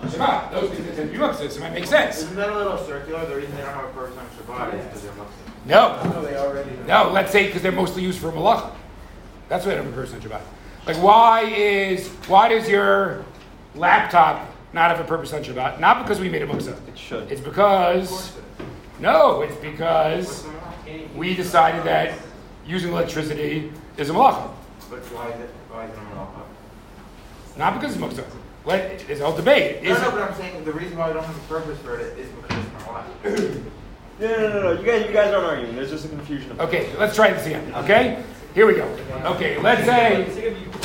[0.03, 0.51] Shabbat.
[0.51, 1.49] Those things that tend to be muksa.
[1.49, 2.19] So it might make sense.
[2.19, 3.25] Isn't that a little circular?
[3.25, 5.46] The reason they don't have a purpose on Shabbat is because they're Muslim.
[5.67, 6.01] No.
[6.03, 6.71] No, they already.
[6.87, 8.71] No, let's say because they're mostly used for malacha.
[9.49, 10.41] That's what I'm a person Shabbat.
[10.85, 13.25] Like, why is why does your
[13.75, 15.79] laptop not have a purpose on Shabbat?
[15.79, 16.75] Not because we made it muksa.
[16.87, 17.29] It should.
[17.31, 18.33] It's because
[18.99, 20.45] no, it's because
[21.15, 22.17] we decided that
[22.65, 24.49] using electricity is a malacha.
[24.89, 25.49] But why is it?
[25.69, 27.57] Why is it a malacha?
[27.57, 28.23] Not because it's muksa.
[28.65, 29.81] Let, there's a whole debate.
[29.81, 31.79] No, Is no, it, but I'm saying the reason why we don't have a purpose
[31.79, 33.63] for it is because it's a malacha.
[34.19, 34.71] No, no, no, no.
[34.81, 35.75] You guys, you guys aren't arguing.
[35.75, 36.51] There's just a confusion.
[36.51, 37.71] About okay, let's try this again.
[37.75, 38.23] Okay,
[38.55, 38.85] here we go.
[39.35, 40.23] Okay, let's say.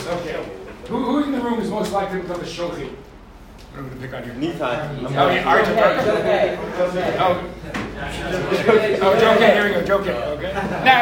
[0.06, 0.46] Okay,
[0.88, 2.94] who, who in the room is most likely to become a shochi?
[3.74, 4.34] I'm going to pick on you.
[4.34, 5.06] Knee time.
[5.06, 7.50] Oh, yeah, Arch- Okay, Oh,
[9.00, 9.52] oh, Joe K.
[9.54, 10.12] Here we go, Joe K.
[10.12, 10.52] Okay.
[10.52, 10.92] No,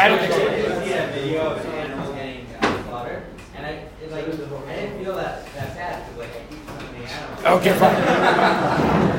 [0.00, 0.38] I don't think so.
[0.84, 3.22] Yeah, video of animals getting uh, slaughtered,
[3.54, 3.70] and I,
[4.02, 7.44] it's like, I didn't feel that, that bad, because like, I keep touching the animals.
[7.60, 9.14] Okay, fine.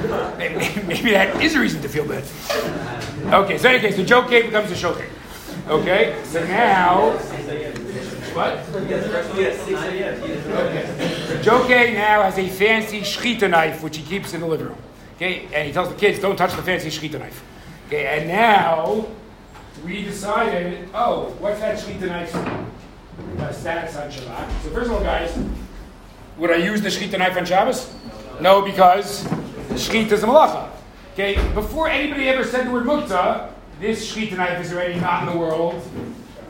[0.87, 2.23] Maybe, that is a reason to feel bad.
[3.33, 5.05] Okay, so in any case, so Joe K becomes a show K.
[5.67, 7.11] Okay, so now,
[8.33, 8.59] what?
[11.43, 11.67] Okay.
[11.67, 14.77] K now has a fancy shchita knife which he keeps in the living room.
[15.15, 17.43] Okay, and he tells the kids, don't touch the fancy shchita knife.
[17.87, 19.05] Okay, and now
[19.85, 24.63] we decided, oh, what's that shchita knife uh, status on Shabbat?
[24.63, 25.37] So first of all, guys,
[26.37, 27.93] would I use the shechita knife on Shabbos?
[28.39, 29.27] No, because
[29.75, 30.69] shechita is a malacha.
[31.13, 35.33] Okay, before anybody ever said the word mukta, this shechita knife is already not in
[35.33, 35.81] the world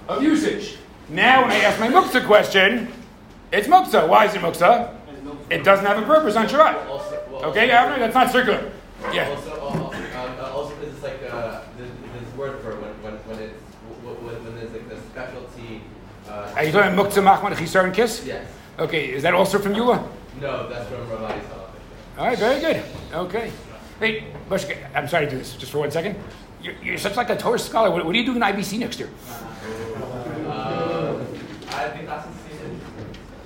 [0.08, 0.78] of usage.
[1.10, 2.92] Now, when I ask my mukta question,
[3.52, 4.08] it's mukta.
[4.08, 4.96] Why is it mukta?
[5.50, 6.88] It doesn't have a purpose on Shabbat.
[7.44, 8.72] Okay, Avner, that's not circular.
[9.12, 9.30] Yeah.
[9.30, 9.96] Also, uh,
[10.40, 11.90] uh, also, this like uh, this,
[12.36, 13.54] word for when when when it's
[14.04, 15.82] when, there's like the specialty.
[16.28, 18.24] Uh, Are you talking about mukta, machman, chisar, and kiss?
[18.26, 18.46] Yes.
[18.78, 20.08] Okay, is that also from Eula?
[20.40, 21.59] No, that's from Ravai's
[22.20, 22.84] All right, very good.
[23.14, 23.50] Okay.
[23.98, 26.18] Hey, Bush, I'm sorry to do this just for one second.
[26.62, 27.90] You're, you're such like a Torah scholar.
[27.92, 29.10] What, what are you doing in IBC next year?
[30.50, 32.82] I think that's the season.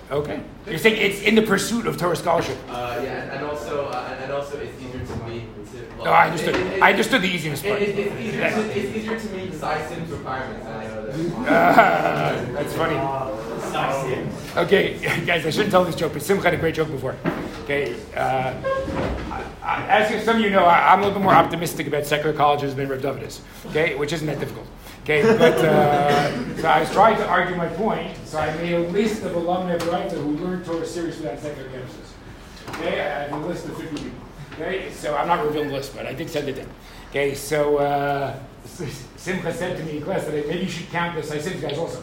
[0.09, 0.41] Okay.
[0.65, 2.57] You're saying it's in the pursuit of Torah scholarship.
[2.67, 6.03] Uh, yeah, and, also uh, and, also it's easier to me to.
[6.03, 6.55] No, I understood.
[6.55, 7.79] It, it, I understood the easiness part.
[7.79, 10.65] it, it's, easier to, it's easier to meet Simon's requirements.
[10.65, 11.13] I know that.
[11.47, 13.52] Ah, that's funny.
[14.55, 17.15] Okay, guys, I shouldn't tell this joke, but Simcha had a great joke before.
[17.63, 18.53] Okay, uh,
[19.63, 22.35] I, as some of you know, I, I'm a little bit more optimistic about secular
[22.35, 23.41] colleges than Rev David is.
[23.67, 24.67] Okay, which isn't that difficult.
[25.03, 28.15] Okay, but uh, so I was trying to argue my point.
[28.25, 31.69] So I made a list of alumni of Writer who learned Torah seriously on secular
[31.69, 32.75] campuses.
[32.75, 34.19] Okay, I have a list of 50 people.
[34.53, 36.69] Okay, so I'm not revealing the list, but I did send it in.
[37.09, 41.29] Okay, so uh, Simcha said to me in class that maybe you should count this.
[41.29, 42.01] the Saisim guys also.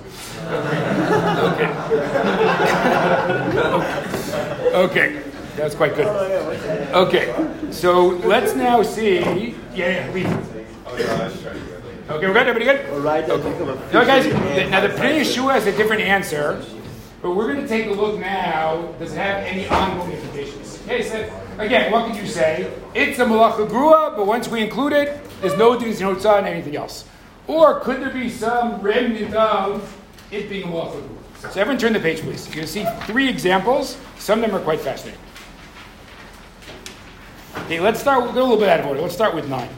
[4.74, 5.16] Okay.
[5.16, 5.22] okay,
[5.56, 6.06] that's quite good.
[6.94, 7.34] Okay,
[7.70, 9.54] so let's now see.
[9.74, 10.50] Yeah, yeah, leave.
[12.10, 12.48] Okay, we're good.
[12.48, 12.90] Everybody good?
[12.90, 13.92] All right, Okay.
[13.92, 16.60] Now, guys, the, now the Pnei Yehoshua has a different answer,
[17.22, 18.92] but we're going to take a look now.
[18.98, 20.80] Does it have any ongoing implications?
[20.82, 22.72] Okay, so again, what could you say?
[22.94, 26.76] It's a malacha grua, but once we include it, there's no difference in and anything
[26.76, 27.04] else.
[27.46, 29.96] Or could there be some remnant of
[30.30, 31.02] it being a grua?
[31.40, 32.46] So everyone turn the page, please.
[32.46, 33.96] You're going to see three examples.
[34.18, 35.20] Some of them are quite fascinating.
[37.64, 38.22] Okay, let's start.
[38.22, 39.00] We'll go a little bit out of order.
[39.00, 39.68] Let's start with nine.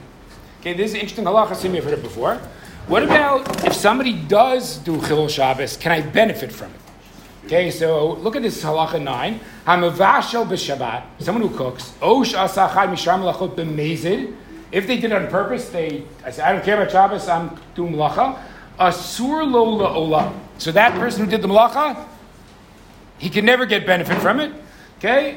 [0.61, 1.53] Okay, this is interesting halacha.
[1.53, 2.40] Assume you've heard it before.
[2.88, 5.77] What about if somebody does do chilul Shabbos?
[5.77, 6.81] Can I benefit from it?
[7.46, 9.40] Okay, so look at this halacha nine.
[9.66, 11.05] Hamavashel b'Shabbat.
[11.20, 11.92] Someone who cooks.
[12.03, 14.35] Osh asachad mishar melachot b'mezid.
[14.73, 17.29] If they did it on purpose, they I said I don't care about Shabbos.
[17.29, 18.41] I'm doing malacha.
[18.81, 20.35] Asur lo la'olam.
[20.59, 22.09] So that person who did the malacha,
[23.19, 24.53] he can never get benefit from it.
[24.99, 25.37] Okay.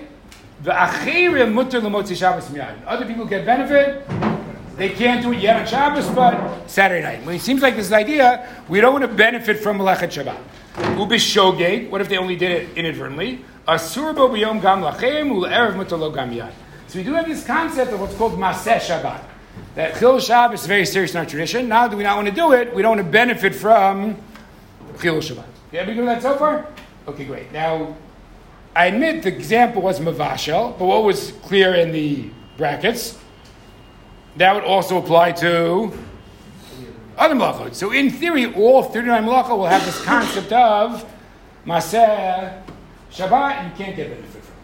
[0.63, 2.77] The achirim mutter lemotzi Shabbos miyad.
[2.87, 4.07] Other people get benefit.
[4.77, 7.25] They can't do it yet on Shabbos, but Saturday night.
[7.25, 10.37] Well, it seems like this idea, we don't want to benefit from Melechet Shabbat.
[10.97, 13.45] Ubishogeg, what if they only did it inadvertently?
[13.67, 16.51] Asur bo b'yom gam lachem u'erev mutalo gam yad.
[16.87, 19.23] So we do have this concept of what's called Maseh Shabbat.
[19.75, 21.67] That Chil Shabbos is very serious in our tradition.
[21.67, 24.17] Now do we not want to do it, we don't want to benefit from
[25.01, 25.45] Chil Shabbat.
[25.73, 26.67] Everybody good with that so far?
[27.07, 27.51] Okay, great.
[27.51, 27.95] Now,
[28.75, 33.17] I admit the example was Mavashel, but what was clear in the brackets?
[34.37, 35.93] That would also apply to
[37.17, 37.73] other malachot.
[37.73, 41.05] So in theory, all 39 malachot will have this concept of
[41.65, 42.61] Maseh
[43.11, 44.55] Shabbat, you can't get benefit from.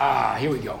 [0.00, 0.80] Ah, here we go.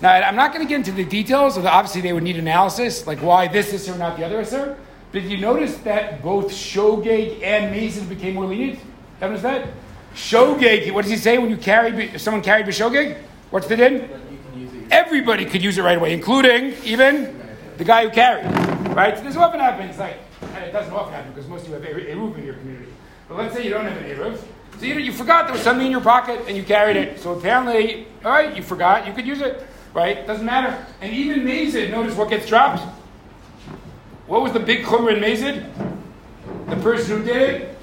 [0.00, 3.06] Now, I'm not going to get into the details of obviously they would need analysis,
[3.06, 4.76] like why this is or not the other Isser.
[5.12, 8.78] But did you notice that both Shogeg and Mason became more lenient?
[8.78, 8.86] You
[9.20, 9.68] Notice that?
[10.14, 13.18] Shogeg, what does he say when you carry, if someone carried B'Shogeg?
[13.50, 14.08] What's the din?
[14.90, 17.38] Everybody could use it right away, including even
[17.76, 18.46] the guy who carried.
[18.94, 19.16] Right?
[19.16, 20.18] So this often happens, like,
[20.54, 22.92] and it doesn't often happen because most of you have Eruv in your community.
[23.28, 24.42] But let's say you don't have an Eruv.
[24.78, 27.20] So you, you forgot there was something in your pocket and you carried it.
[27.20, 29.66] So apparently, all right, you forgot, you could use it.
[29.92, 30.26] Right?
[30.26, 30.86] Doesn't matter.
[31.00, 32.82] And even Mazid, notice what gets dropped.
[34.26, 35.68] What was the big chumrah in Mazid?
[36.68, 37.78] The person who did it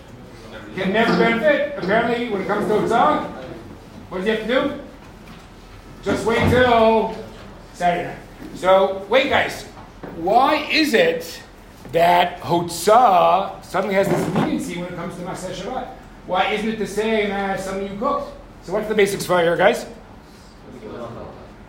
[0.75, 1.77] can never benefit.
[1.77, 3.25] Apparently, when it comes to Utzah,
[4.09, 4.83] what does he have to do?
[6.03, 7.17] Just wait till
[7.73, 8.17] Saturday night.
[8.55, 9.65] So, wait, guys.
[10.15, 11.41] Why is it
[11.91, 15.87] that Hotzah suddenly has this leniency when it comes to Maseh Shabbat?
[16.27, 18.31] Why isn't it the same as something you cooked?
[18.63, 19.85] So, what's the basics for here, guys?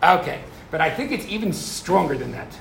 [0.01, 2.57] Okay, but I think it's even stronger than that.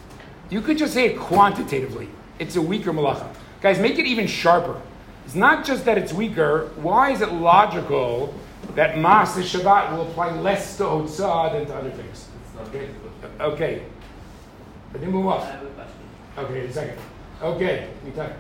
[0.51, 2.09] You could just say it quantitatively.
[2.38, 3.29] It's a weaker malacha.
[3.61, 4.81] Guys, make it even sharper.
[5.24, 6.70] It's not just that it's weaker.
[6.77, 8.35] Why is it logical
[8.74, 12.29] that Maseh Shabbat will apply less to Hotzah than to other things?
[12.68, 12.88] Okay.
[13.40, 13.83] Okay.
[14.90, 15.46] But then move I on.
[15.46, 15.94] have a question.
[16.38, 16.98] Okay, in a second.
[17.42, 18.33] Okay, you talk.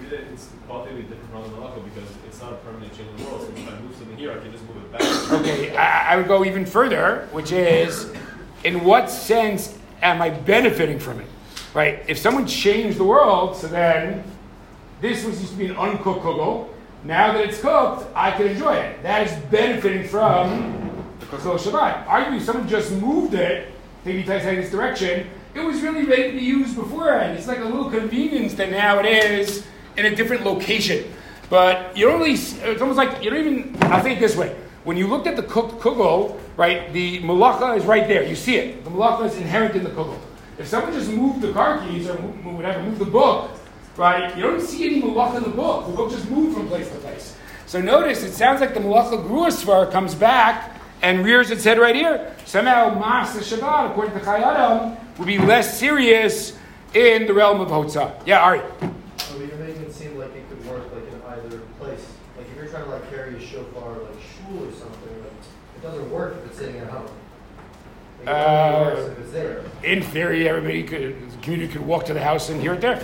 [0.00, 3.24] We it's qualitatively different from the malacha because it's not a permanent change in the
[3.24, 3.42] world.
[3.42, 5.32] So if I move something here, I can just move it back.
[5.32, 8.12] Okay, I, I would go even further, which is,
[8.64, 11.26] in what sense am I benefiting from it?
[11.72, 12.02] Right?
[12.08, 14.22] If someone changed the world, so then
[15.00, 16.68] this was used to be an uncooked kugel.
[17.04, 19.02] Now that it's cooked, I can enjoy it.
[19.02, 22.06] That is benefiting from the kugel Shabbat.
[22.06, 23.72] Arguably, someone just moved it,
[24.04, 25.28] maybe in this direction.
[25.54, 27.38] It was really ready to be used beforehand.
[27.38, 29.64] It's like a little convenience that now it is
[29.96, 31.12] in a different location.
[31.48, 34.56] But you don't really, it's almost like you don't even, say it this way.
[34.84, 38.22] When you looked at the kugel, right, the malacha is right there.
[38.22, 38.84] You see it.
[38.84, 40.18] The malacha is inherent in the kugel.
[40.58, 43.50] If someone just moved the car keys or move, whatever, moved the book,
[43.96, 45.86] right, you don't see any malacha in the book.
[45.86, 47.36] The book just moved from place to place.
[47.66, 51.94] So notice, it sounds like the malacha gruasvar comes back and rears its head right
[51.94, 52.34] here.
[52.44, 56.56] Somehow, Mas Shabbat, according to Chayei Adam, would be less serious
[56.94, 58.22] in the realm of Hotzah.
[58.24, 58.62] Yeah, Ari.
[59.18, 62.06] So you're making it seem like it could work like in either place.
[62.38, 65.32] Like if you're trying to like carry a shofar like shul or something, like
[65.76, 67.04] it doesn't work if it's sitting at home.
[67.04, 69.62] Like, it only works Uh, if it's there.
[69.84, 73.00] in theory, everybody could, the community could walk to the house and hear it there.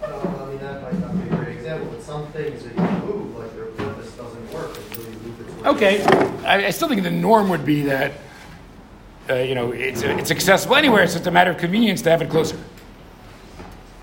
[0.00, 3.06] No, I mean, that might not be a great example, but some things that you
[3.06, 5.68] move, like their purpose doesn't work until you move it to.
[5.68, 6.02] Okay,
[6.44, 8.14] I, I still think the norm would be that,
[9.30, 12.20] uh, you know, it's, it's accessible anywhere, it's just a matter of convenience to have
[12.20, 12.58] it closer.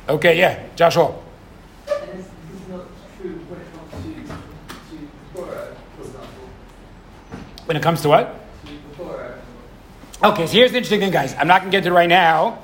[0.08, 1.22] Okay, yeah, Josh Hall.
[1.88, 2.86] And this, this is not
[3.20, 6.50] true when it comes to, to Torah, for example.
[7.66, 8.40] When it comes to what?
[8.66, 9.40] To Torah.
[10.24, 11.36] Okay, so here's the interesting thing, guys.
[11.38, 12.60] I'm not going to get to it right now,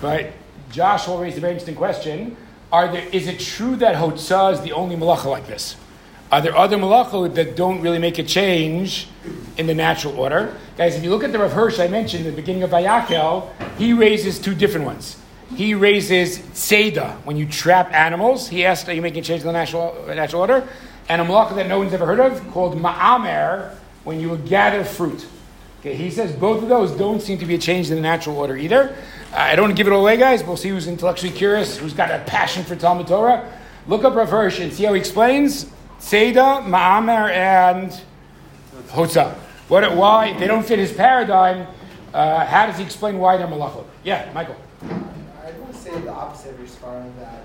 [0.00, 0.32] but
[0.72, 2.36] Josh Hall raised a very interesting question.
[2.72, 5.76] Are there, is it true that Hotzah is the only malacha like this?
[6.32, 9.06] Are there other malacha that don't really make a change
[9.56, 10.56] in the natural order?
[10.76, 13.48] Guys, if you look at the Rav Hirsch I mentioned at the beginning of Vayakel,
[13.78, 15.16] he raises two different ones.
[15.54, 18.48] He raises Seda, when you trap animals.
[18.48, 20.68] He asks, are you making a change in the natural, natural order?
[21.08, 23.72] And a malacha that no one's ever heard of called Ma'amer,
[24.02, 25.28] when you gather fruit.
[25.84, 28.38] Okay, he says both of those don't seem to be a change in the natural
[28.38, 28.96] order either.
[29.30, 30.42] Uh, I don't want to give it away, guys.
[30.42, 33.52] We'll see who's intellectually curious, who's got a passion for Talmud Torah.
[33.86, 35.66] Look up Rav Hirsch and see how he explains
[35.98, 38.00] Seda, Ma'amer, and
[38.92, 39.34] Hotzah.
[39.68, 41.66] What, why they don't fit his paradigm?
[42.14, 43.84] Uh, how does he explain why they're malachot?
[44.04, 44.56] Yeah, Michael.
[44.90, 47.42] I want to say the opposite of your scar that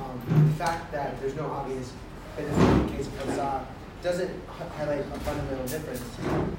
[0.00, 1.92] um, the fact that there's no obvious
[2.38, 3.66] benefit in the case of Hotzah
[4.06, 4.30] doesn't
[4.78, 6.00] highlight a fundamental difference.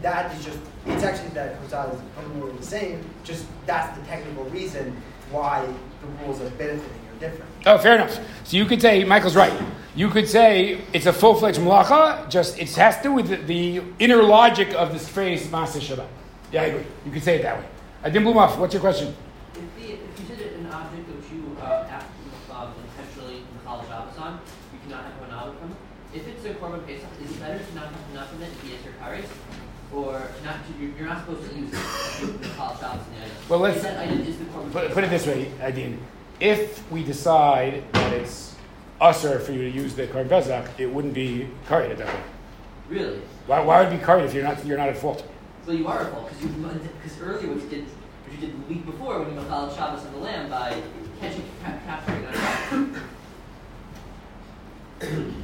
[0.01, 4.43] That is just, it's actually that Hotzah is fundamentally the same, just that's the technical
[4.45, 5.65] reason why
[6.01, 7.49] the rules of benefiting are different.
[7.65, 8.19] Oh, fair enough.
[8.43, 9.53] So you could say Michael's right.
[9.95, 12.29] You could say it's a full fledged malacha.
[12.29, 16.07] Just it has to do with the, the inner logic of this phrase Maaseh Shabbat.
[16.51, 16.85] Yeah, I agree.
[17.05, 17.65] You could say it that way.
[18.03, 19.15] I didn't Adin Blumhoff, what's your question?
[19.55, 22.05] If, the, if you did an object which you uh, have
[22.51, 24.41] um, intentionally Michal Shabbos on,
[24.73, 25.77] you cannot have one out from it.
[26.13, 28.61] If it's a Korban Pesach, is it better to not have enough of it and
[28.63, 29.27] be a Karis?
[29.93, 33.13] Or not to, you're, you're not supposed to use it if you Michal Shabbos in
[33.13, 33.36] the item.
[33.49, 35.97] Well, let's Is that item is the Korban put, put it this way, Adin.
[36.41, 38.55] If we decide that it's
[38.99, 42.25] usher for you to use the Korban Pesach, it wouldn't be karet at that point.
[42.89, 43.21] Really?
[43.45, 45.25] Why, why would it be karet if you're not you're not at fault?
[45.65, 48.53] Well, you are at fault because you because earlier what you did what you did
[48.53, 50.81] the week before when you Michal Shabbos on the lamb by
[51.21, 53.01] catching ca- capturing on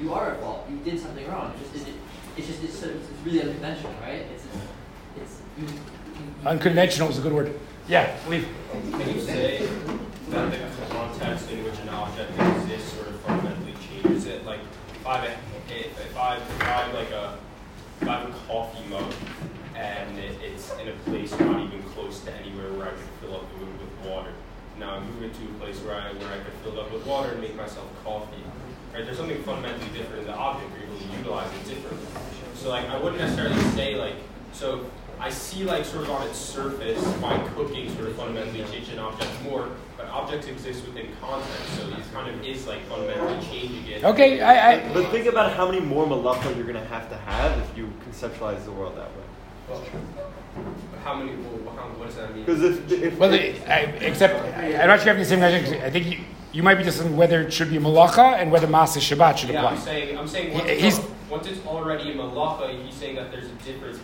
[0.00, 0.66] You are at fault.
[0.68, 1.54] You did something wrong.
[1.60, 1.96] It's just it's,
[2.36, 4.26] it's just it's, it's, really unconventional, right?
[4.34, 4.44] It's
[5.16, 5.66] it's you,
[6.46, 7.58] Unconventional is a good word.
[7.88, 8.46] Yeah, leave.
[8.70, 9.66] Can you say
[10.28, 14.44] that the context in which an object exists sort of fundamentally changes it?
[14.44, 14.60] Like,
[14.94, 17.38] if I have, a, if I, if I have like a,
[18.02, 19.10] if I have a coffee mug
[19.74, 23.36] and it, it's in a place not even close to anywhere where I could fill
[23.36, 24.32] up the room with water.
[24.78, 26.92] Now I move it to a place where I where I could fill it up
[26.92, 28.44] with water and make myself coffee.
[28.92, 29.06] Right?
[29.06, 30.70] There's something fundamentally different in the object.
[30.76, 32.06] You're able to utilize it differently.
[32.54, 34.16] So like I wouldn't necessarily say like
[34.52, 38.90] so I see like sort of on its surface why cooking sort of fundamentally changes
[38.92, 43.40] an object more, but objects exist within context, so it kind of is like fundamentally
[43.46, 44.04] changing it.
[44.04, 47.16] Okay, I, I But think about how many more malacha you're going to have to
[47.16, 49.22] have if you conceptualize the world that way.
[49.70, 49.82] Well,
[51.02, 51.32] how many?
[51.36, 52.44] Well, how, what does that mean?
[52.44, 55.80] Because if, if Well, the, I, except I, I'm not sure if the same question.
[55.82, 56.18] I think you,
[56.52, 59.50] you might be just discussing whether it should be malacha and whether Maaseh Shabbat should
[59.50, 59.72] yeah, apply.
[59.72, 63.16] I'm saying, I'm saying once, he's- it's, al- once it's already in malacha, he's saying
[63.16, 64.03] that there's a difference between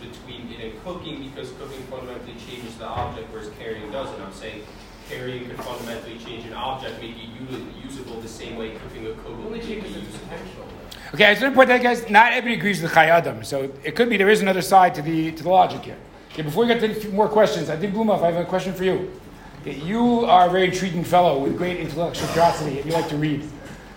[0.83, 4.19] cooking because cooking fundamentally changes the object, whereas carrying doesn't.
[4.21, 4.63] I'm saying
[5.09, 7.29] carrying could fundamentally change an object, make it
[7.83, 10.27] usable the same way cooking a cook Only would make changes its usable.
[10.27, 10.67] potential.
[11.13, 12.09] Okay, I just want to point out, guys.
[12.09, 15.01] Not everybody agrees with Chayei Adam, so it could be there is another side to
[15.01, 15.97] the to the logic here.
[16.31, 18.45] Okay, before we get to a few more questions, I think Blumhoff, I have a
[18.45, 19.11] question for you.
[19.61, 23.17] Okay, you are a very intriguing fellow with great intellectual curiosity, and you like to
[23.17, 23.43] read.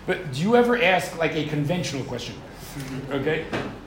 [0.06, 2.34] But do you ever ask like a conventional question?
[2.34, 3.12] Mm-hmm.
[3.12, 3.83] Okay, I want this.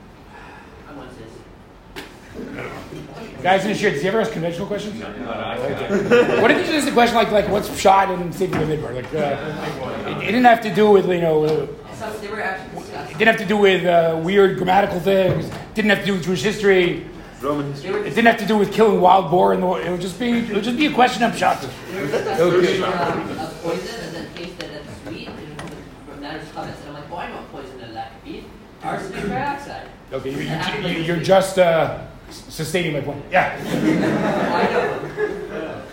[3.42, 5.00] Guys in the shirt, does he ever ask conventional questions?
[5.00, 6.40] Okay.
[6.42, 8.94] what if you just ask a question like like what's shot in Saving the Midbar?
[8.94, 11.44] Like uh, it, it didn't have to do with you know.
[11.44, 11.66] Uh,
[11.98, 15.46] So they were actually it didn't have to do with uh, weird grammatical things.
[15.46, 17.06] It Didn't have to do with Jewish history.
[17.42, 19.66] Roman They were It didn't have to do with killing wild boar in the.
[19.86, 20.30] It would just be.
[20.30, 21.60] It would just be a question of shot.
[21.60, 25.28] They were discussing a poison and then taste that sweet.
[25.28, 25.38] And
[26.08, 26.80] from that, there's comments.
[26.86, 28.44] And I'm like, I know what poison that that could be.
[28.82, 29.86] Arsenic trioxide.
[30.12, 33.22] Okay, you, you, you, you're just uh, s- sustaining my point.
[33.30, 33.56] Yeah.
[33.58, 35.84] I know.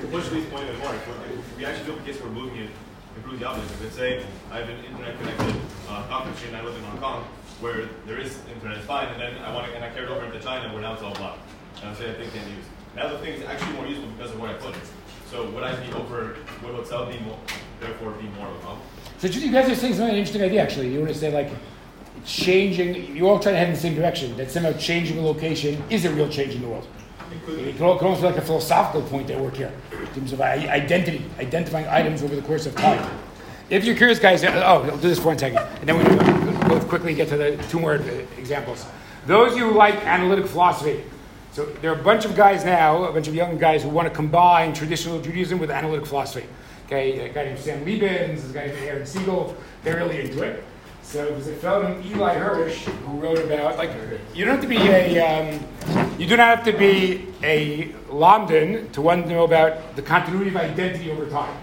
[0.00, 2.30] To push Lee's point even more, if we're- if we actually do a case where
[2.30, 2.70] moving it
[3.16, 3.46] improves the.
[3.46, 5.54] If let's say I have an internet connected
[5.88, 7.24] uh, conference machine I live in Hong Kong
[7.60, 10.24] where there is internet, fine, and then I want to, and I carry it over
[10.24, 11.40] into China where now it's all blocked.
[11.82, 12.64] And I say I think can't use.
[12.94, 14.82] Now the thing is actually more useful because of where I put it.
[15.30, 17.38] So would I be over, would hotel be more,
[17.80, 18.82] therefore be more of a problem?
[19.18, 20.62] So you guys are saying something interesting idea.
[20.62, 21.50] Actually, you want to say like,
[22.24, 25.82] changing, you all try to head in the same direction, that somehow changing a location
[25.90, 26.86] is a real change in the world.
[27.48, 31.24] It can almost be like a philosophical point at work here, in terms of identity,
[31.38, 33.06] identifying items over the course of time.
[33.70, 36.04] If you're curious, guys, uh, oh, I'll do this for one second, and then we
[36.04, 38.86] can go quickly get to the two more uh, examples.
[39.26, 41.04] Those of you who like analytic philosophy,
[41.52, 44.08] so there are a bunch of guys now, a bunch of young guys who want
[44.08, 46.46] to combine traditional Judaism with analytic philosophy.
[46.86, 50.64] Okay, a guy named Sam Lebens, a guy named Aaron Segal, they really into it.
[51.08, 53.92] So there's a fellow named Eli Hirsch who wrote about like
[54.34, 55.66] you don't have to be a um,
[56.18, 60.50] you do not have to be a lamdan to want to know about the continuity
[60.50, 61.56] of identity over time.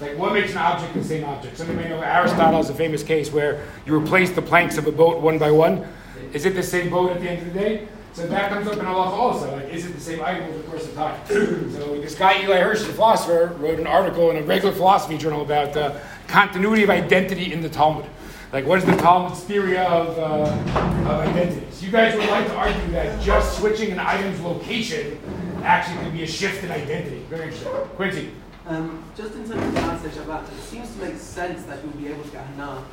[0.00, 1.58] Like what makes an object the same object?
[1.58, 4.78] Some of you may know Aristotle is a famous case where you replace the planks
[4.78, 5.84] of a boat one by one.
[6.32, 7.88] Is it the same boat at the end of the day?
[8.12, 9.50] So that comes up in Allah also.
[9.56, 11.20] Like, is it the same item over the course of time?
[11.26, 15.42] so this guy Eli Hirsch, the philosopher, wrote an article in a regular philosophy journal
[15.42, 15.98] about uh,
[16.28, 18.04] continuity of identity in the Talmud.
[18.52, 21.66] Like, what is the Talmud's theory of, uh, of identity?
[21.70, 25.18] So you guys would like to argue that just switching an item's location
[25.62, 27.24] actually can be a shift in identity.
[27.30, 27.72] Very interesting.
[27.96, 28.30] Quincy.
[28.66, 32.08] Um, just in terms of Maaseh Shabbat, it seems to make sense that we'll be
[32.08, 32.84] able to get Hana,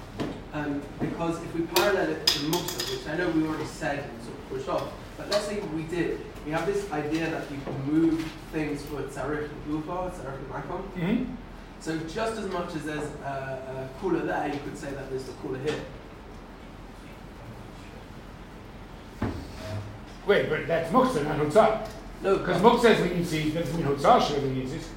[0.53, 4.23] um, because if we parallel it to Muktza, which I know we already said and
[4.23, 7.57] sort of pushed off, but let's say we did, we have this idea that you
[7.65, 11.27] can move things for Tzarech and Ufa, Tzarech and Makom.
[11.81, 15.27] So just as much as there's a, a cooler there, you could say that there's
[15.29, 15.79] a cooler here.
[20.27, 21.87] Wait, but that's Muktza, not Hutzah.
[22.21, 24.87] No, Because Muktza says leniency doesn't mean Hutzah should have leniencies.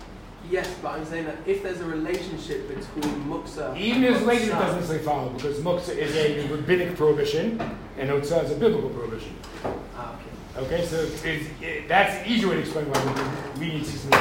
[0.50, 4.48] Yes, but I'm saying that if there's a relationship between Muktza Even if later it
[4.48, 7.60] does't necessarily follow, because Muktza is a rabbinic prohibition,
[7.96, 9.34] and Hutzah is a biblical prohibition.
[9.94, 10.16] Ah,
[10.58, 10.64] okay.
[10.64, 14.12] Okay, so it, that's the easier way to explain why we need season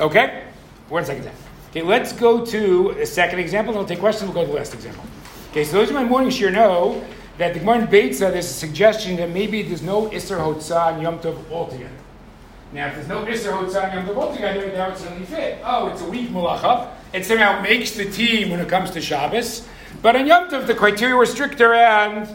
[0.00, 0.44] Okay?
[0.92, 1.34] One second then.
[1.70, 4.58] Okay, let's go to a second example, then I'll take questions, we'll go to the
[4.58, 5.02] last example.
[5.50, 7.02] Okay, so those of my morning shiur know
[7.38, 11.02] that the Gemara in Beitza, there's a suggestion that maybe there's no Isser Hotzah and
[11.02, 11.88] Yom Tov altogether.
[12.74, 15.60] Now, if there's no Isser Hotzah and Yom Tov altogether, that would certainly fit.
[15.64, 16.90] Oh, it's a weak malacha.
[17.14, 19.66] It somehow makes the team when it comes to Shabbos.
[20.02, 22.28] But on Yom Tov, the criteria were stricter and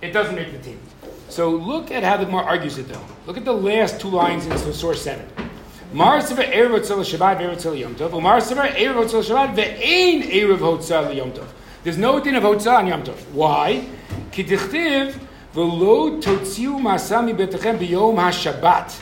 [0.00, 0.80] it doesn't make the team.
[1.28, 3.04] So look at how the Gemara argues it though.
[3.26, 5.49] Look at the last two lines in source 7.
[5.92, 8.14] Mar Sefer Erev Hotzah Shabbat Ve'erev Hotzah Yom Tov.
[8.14, 11.46] Umar Sefer Erev Hotzah Shabbat Ve'ein Erev Hotzah Yom Tov.
[11.82, 13.18] There's no din of Hotzah on Yom Tov.
[13.32, 13.84] Why?
[14.30, 15.18] Ki dichtiv
[15.52, 19.00] v'lo totziu masa mi betechem b'yom ha-Shabbat.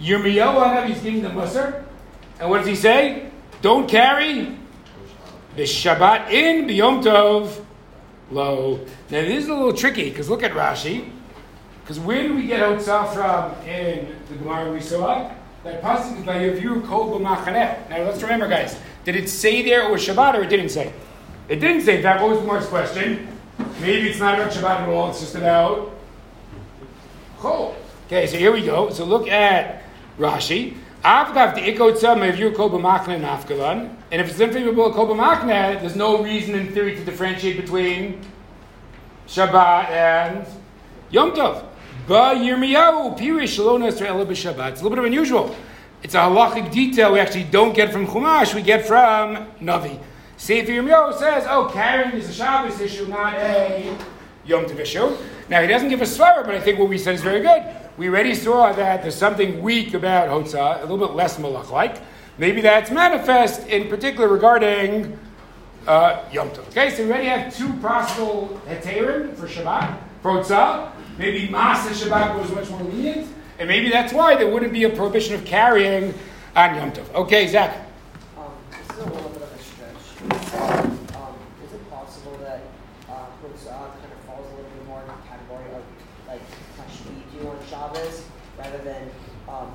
[0.00, 1.84] Yirmiyahu Hanavi is giving the Musar.
[2.40, 3.30] And what does he say?
[3.60, 4.56] Don't carry
[5.54, 7.62] the Shabbat in b'yom Tov
[8.30, 8.78] lo.
[9.10, 11.10] Now this is a little tricky because look at Rashi.
[11.82, 15.30] Because where do we get Hotzah from in the Gemara we saw?
[15.64, 17.88] That pasuk is by Yaviru Kol B'Machaneh.
[17.88, 18.76] Now let's remember, guys.
[19.04, 20.92] Did it say there it was Shabbat or it didn't say?
[21.48, 22.02] It didn't say.
[22.02, 22.20] that.
[22.20, 23.28] was Gemara's question?
[23.80, 25.10] Maybe it's not about Shabbat at all.
[25.10, 25.94] It's just about
[27.38, 27.74] Chol.
[28.06, 28.90] Okay, so here we go.
[28.90, 29.84] So look at
[30.18, 30.76] Rashi.
[31.04, 32.78] Kol.
[34.12, 38.20] And if it's unfavorable kol b'machne, there's no reason in theory to differentiate between
[39.26, 40.46] Shabbat and
[41.10, 41.71] Yom Tov.
[42.06, 44.72] Ba Yirmiyahu pirish lo nesra ela b'Shabbat.
[44.72, 45.54] It's a little bit of unusual.
[46.02, 49.98] It's a halachic detail we actually don't get from Chumash, we get from Navi.
[50.36, 53.96] Sefer Yirmiyahu says, oh, carrying is a Shabbos issue, not a
[54.44, 55.16] Yom Tov issue.
[55.48, 57.62] Now, he doesn't give a svara, but I think what we said is very good.
[57.96, 61.98] We already saw that there's something weak about Hotzah, a little bit less malach-like.
[62.38, 65.16] Maybe that's manifest in particular regarding
[65.86, 66.66] uh, Yom Tov.
[66.70, 70.90] Okay, so we already have two possible heterim for Shabbat, for Hotzah.
[71.18, 74.90] Maybe Maaseh Shabbat was much more lenient, and maybe that's why there wouldn't be a
[74.90, 76.14] prohibition of carrying
[76.56, 77.14] on Yom Tov.
[77.14, 77.86] Okay, Zach.
[78.38, 80.56] Um, this is a little bit of a stretch.
[81.14, 82.62] Um, is it possible that
[83.08, 85.82] uh, kind of falls a little bit more in the category of
[86.28, 86.40] like
[88.58, 89.10] rather than
[89.48, 89.72] um?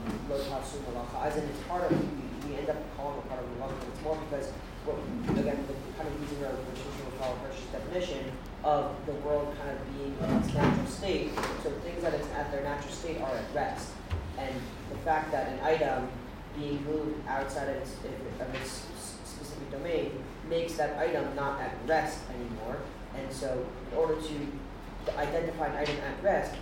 [1.21, 1.91] As in, it's part of,
[2.47, 4.51] we, end up calling it but it's more because,
[5.29, 5.65] again,
[5.97, 6.53] kind of using our
[7.71, 8.31] definition
[8.67, 11.29] of the world kind of being in its natural state.
[11.63, 13.91] So things that it's at their natural state are at rest.
[14.37, 14.53] And
[14.91, 16.09] the fact that an item
[16.59, 17.95] being moved outside of its,
[18.41, 18.85] of its
[19.23, 20.11] specific domain
[20.49, 22.79] makes that item not at rest anymore.
[23.15, 26.53] And so, in order to identify an item at rest,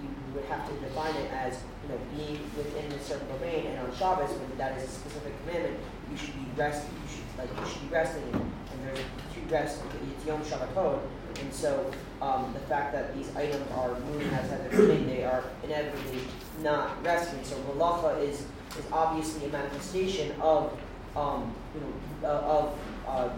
[0.00, 3.66] you would have to define it as you know being within a certain domain.
[3.66, 5.78] And on Shabbos, when that is a specific commandment,
[6.10, 6.94] you should be resting.
[6.94, 8.32] You should like you should be resting.
[8.32, 9.82] And there's two rests.
[10.16, 11.00] It's Yom Shabbatot.
[11.40, 15.44] And so, um, the fact that these items are moving outside their domain, they are
[15.64, 16.20] inevitably
[16.62, 17.42] not resting.
[17.44, 18.44] So, malacha is
[18.78, 20.78] is obviously a manifestation of
[21.16, 23.28] um, you know uh, of uh,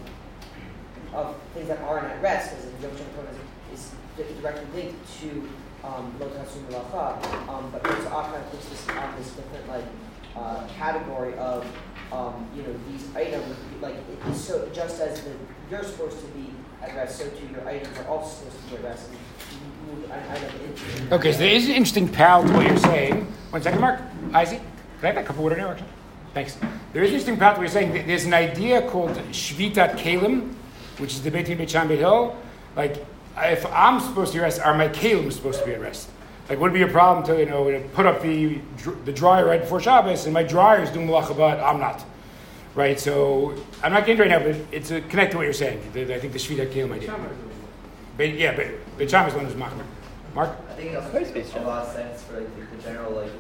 [1.17, 3.35] of things that aren't at rest, because Yom Shabbatot
[3.73, 5.49] is, is directly linked to
[5.85, 9.85] um, lo tasu melacha, um, but Mitzvah kind of puts on this different like
[10.37, 11.67] uh, category of
[12.13, 15.33] um, you know these items like it is so just as the,
[15.71, 16.52] you're supposed to be
[16.83, 19.19] at rest, so too your items are also supposed to be
[19.91, 23.27] into Okay, so there is an interesting parallel to what you're saying.
[23.51, 24.01] One second, Mark.
[24.33, 25.89] Isaac, can I have that cup of water now, actually?
[26.35, 26.57] Thanks.
[26.93, 28.07] There is an interesting parallel to what you're saying.
[28.07, 30.55] There's an idea called Shvitat Kalim,
[30.99, 32.37] which is debating Beit Beit Hillel.
[32.77, 33.05] Like,
[33.37, 36.09] if I'm supposed to be at rest, are my Kalim supposed to be at rest?
[36.49, 38.59] Like, would it be a problem to, you know, put up the,
[39.05, 42.05] the dryer right before Shabbos and my dryer is doing malacha, but I'm not?
[42.75, 45.81] Right, so I'm not getting right now, but it's a, connect to what you're saying.
[45.93, 47.15] The- I think the Shvitat Kalim idea.
[48.17, 48.67] But, yeah, but
[48.97, 49.85] Beit Shammai is the one who's machmir.
[50.35, 50.57] Mark?
[50.71, 53.31] I think it also makes a lot of sense for like the, the general like.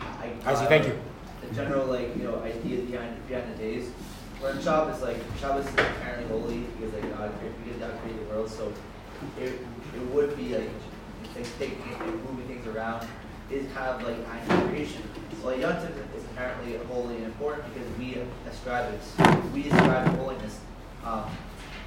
[0.00, 0.92] I, I see, thank you.
[0.92, 3.88] Uh, the general like you know ideas behind behind the days.
[4.40, 8.28] Where in Shabbos like Shabbos is apparently holy because like God created because God created
[8.28, 8.72] the world, so
[9.40, 9.52] it
[9.94, 10.70] it would be like
[11.34, 13.08] like taking and moving things around
[13.50, 15.02] is kind of like anti-creation.
[15.40, 18.18] So like Yom Tov is inherently holy and important because we
[18.48, 19.00] ascribe it.
[19.52, 20.60] We ascribe holiness.
[21.04, 21.30] Um,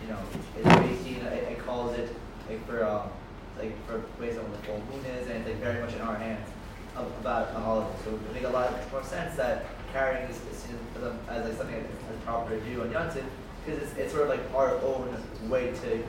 [0.01, 0.19] you know,
[0.57, 2.15] it's basically it, it calls it
[2.49, 3.09] like for um,
[3.57, 6.15] like for based on the full moon is, and it's like very much in our
[6.15, 6.47] hands
[6.95, 7.95] of, about a holiday.
[8.03, 11.45] So it would make a lot more sense that carrying is, is seen as, as
[11.45, 13.23] like something that's proper to do on Yom Tov,
[13.65, 15.15] because it's, it's sort of like our own
[15.49, 16.03] way to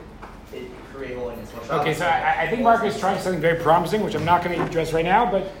[0.55, 1.49] it, create holiness.
[1.51, 4.43] While Okay, so I, I think Mark is trying something very promising, which I'm not
[4.43, 5.51] going to address right now, but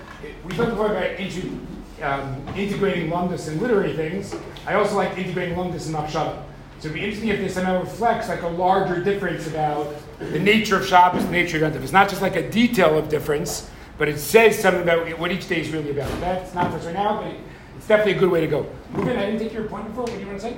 [0.45, 1.59] we talked before about intru-
[2.01, 4.35] um, integrating lumdus and literary things.
[4.65, 6.43] I also like integrating lumdus and machshava.
[6.79, 10.77] So it'd be interesting if this somehow reflects like a larger difference about the nature
[10.77, 11.81] of Shabbos, the nature of Yom Tov.
[11.83, 15.47] It's not just like a detail of difference, but it says something about what each
[15.47, 16.07] day is really about.
[16.19, 17.33] That's not for us right now, but
[17.77, 18.67] it's definitely a good way to go.
[18.93, 20.03] Ruben, I didn't take your point before.
[20.03, 20.57] What do you want to say?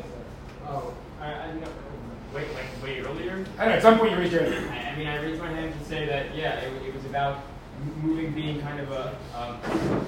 [0.67, 1.67] Oh, I, I know.
[2.33, 3.45] Wait, like way earlier.
[3.57, 4.69] I know, at some point you raised your hand.
[4.69, 7.43] I, I mean, I raised my hand to say that yeah, it, it was about
[8.01, 9.59] moving being kind of a um,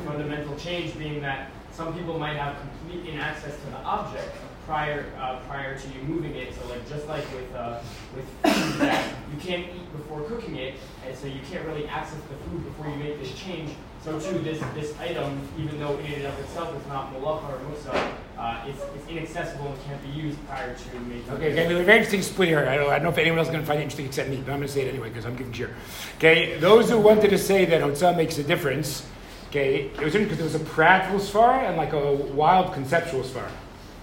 [0.06, 4.36] fundamental change, being that some people might have complete inaccess to the object
[4.66, 6.54] prior uh, prior to you moving it.
[6.54, 7.82] So like just like with uh,
[8.16, 12.20] with food that you can't eat before cooking it, and so you can't really access
[12.30, 13.72] the food before you make this change.
[14.04, 17.70] So too, this this item, even though in and of itself it's not malacha or
[17.70, 21.32] musa, uh, it's, it's inaccessible and can't be used prior to making.
[21.34, 22.68] Okay, okay, a very interesting split here.
[22.68, 24.30] I don't, I don't know if anyone else is going to find it interesting except
[24.30, 25.70] me, but I'm going to say it anyway because I'm giving shiur.
[26.18, 29.06] Okay, those who wanted to say that Hotzah makes a difference,
[29.50, 33.22] okay, it was interesting because there was a practical svara and like a wild conceptual
[33.22, 33.52] svara.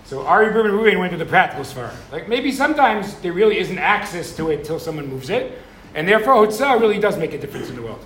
[0.05, 1.93] So Ari Berman Ruben went to the practical svara.
[2.13, 5.59] Like maybe sometimes there really isn't access to it till someone moves it,
[5.97, 8.05] and therefore Hotzah really does make a difference in the world.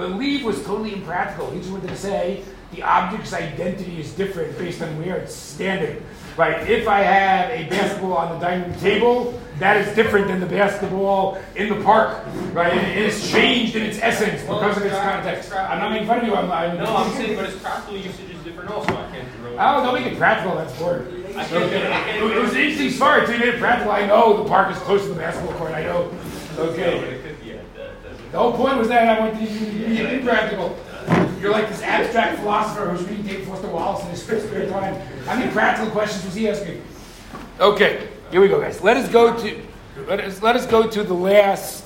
[0.00, 1.50] But leave was totally impractical.
[1.50, 2.42] He just wanted to say
[2.72, 6.02] the object's identity is different based on where it's standing.
[6.38, 6.66] Right?
[6.70, 10.46] If I have a basketball on the dining room table, that is different than the
[10.46, 12.24] basketball in the park.
[12.54, 12.72] Right?
[12.72, 15.52] It is changed in its essence because of its context.
[15.52, 16.34] I'm not making fun of you.
[16.34, 18.92] I'm, I'm No, I'm saying, but its practical usage is different also.
[18.96, 19.50] I can't throw.
[19.52, 19.56] It.
[19.60, 20.56] Oh, don't make it practical.
[20.56, 21.26] That's boring.
[21.36, 21.86] I can't- Okay.
[21.92, 23.06] I can't- It was an interesting.
[23.06, 23.92] Until you made it practical.
[23.92, 25.72] I know the park is close to the basketball court.
[25.72, 26.10] I know.
[26.56, 27.20] Okay.
[28.32, 30.76] The whole point was that I want you to be impractical.
[31.40, 34.94] You're like this abstract philosopher who's reading David Foster Wallace in his spare spare time.
[35.24, 36.82] How many practical questions was he asking?
[37.58, 38.80] Okay, here we go, guys.
[38.82, 39.62] Let us go to
[40.06, 41.84] let us let us go to the last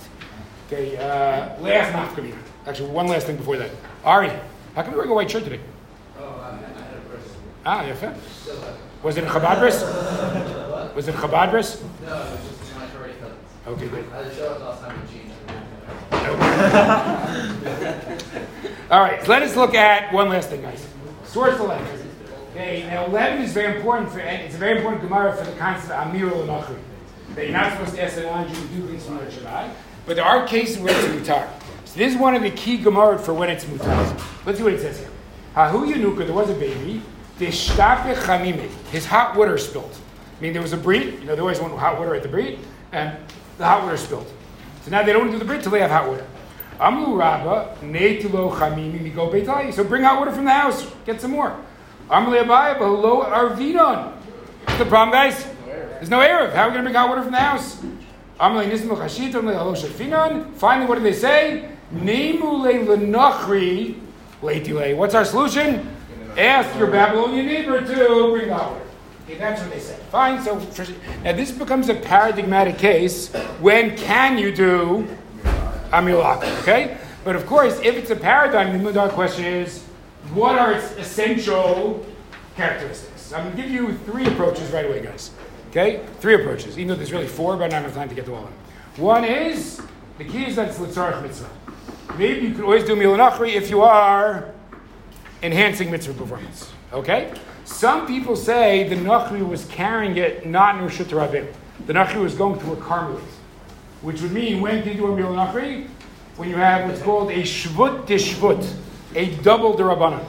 [0.66, 2.36] okay uh, last nafkamina.
[2.66, 3.70] Actually, one last thing before that.
[4.04, 4.28] Ari,
[4.74, 5.60] how come you're wearing a white shirt today?
[6.18, 7.40] Oh, I, I had a question.
[7.64, 8.14] Ah, yeah, fair.
[9.02, 9.82] Was it a Chabad bris?
[10.94, 11.82] Was it a Chabad bris?
[12.04, 13.38] No, it was just my sorority cousins.
[13.66, 14.04] Okay, good.
[14.12, 15.33] I just showed up last time in jeans.
[18.90, 20.86] All right, so let us look at one last thing, guys.
[21.24, 22.04] Source 11.
[22.50, 25.90] Okay, now 11 is very important for, it's a very important Gemara for the concept
[25.90, 26.46] of Amir al
[27.34, 29.74] That you're not supposed to ask an non-Jew to do things from Shabbat,
[30.06, 31.48] but there are cases where it's mutar.
[31.84, 34.46] So this is one of the key Gemara for when it's mutar.
[34.46, 35.10] Let's see what it says here.
[35.56, 37.02] Hahu Yanuka, there was a baby,
[37.40, 39.96] Dishtape Chamime, his hot water spilled.
[40.38, 42.28] I mean, there was a breed, you know, they always want hot water at the
[42.28, 42.60] breed,
[42.92, 43.16] and
[43.58, 44.30] the hot water spilled.
[44.84, 46.26] So now they don't do the breed till they have hot water.
[46.78, 49.72] Amlu Rabba, Neitilo Chamimi Migo Beitai.
[49.72, 51.56] So bring hot water from the house, get some more.
[52.10, 54.12] Amle Abaye, Below Arvidon.
[54.76, 55.46] The problem, guys?
[55.64, 56.52] There's no Eruv.
[56.52, 57.80] How are we going to bring hot water from the house?
[58.38, 60.52] Amle Nismo Chashito, Halo Shafinon.
[60.56, 61.70] Finally, what do they say?
[61.94, 63.98] Nemule Lenachri,
[64.42, 64.96] Leitile.
[64.96, 65.88] What's our solution?
[66.36, 68.83] Ask your Babylonian neighbor to bring hot water.
[69.26, 70.00] That's what they said.
[70.10, 70.42] Fine.
[70.42, 70.58] So
[71.22, 73.32] now this becomes a paradigmatic case.
[73.60, 75.08] When can you do
[75.90, 76.60] Amilaka?
[76.62, 79.82] Okay, but of course, if it's a paradigm, the Mudar question is,
[80.32, 82.04] what are its essential
[82.56, 83.32] characteristics?
[83.32, 85.30] I'm going to give you three approaches right away, guys.
[85.70, 86.78] Okay, three approaches.
[86.78, 88.50] Even though there's really four, but I don't have time to get to all of
[88.50, 88.58] them.
[88.96, 89.80] One is
[90.18, 91.50] The key is that it's Litzarach mitzvah.
[92.16, 94.52] Maybe you could always do Milanachri if you are
[95.42, 96.70] enhancing mitzvah performance.
[96.92, 97.32] Okay?
[97.64, 101.50] Some people say the Nachri was carrying it not in Rishut Rabim.
[101.86, 103.20] The Nachri was going to a Carmelit,
[104.02, 105.88] which would mean when can you do a Milanachri?
[106.36, 108.74] When you have what's called a Shvut Dishvut,
[109.14, 110.24] a double Durabanan.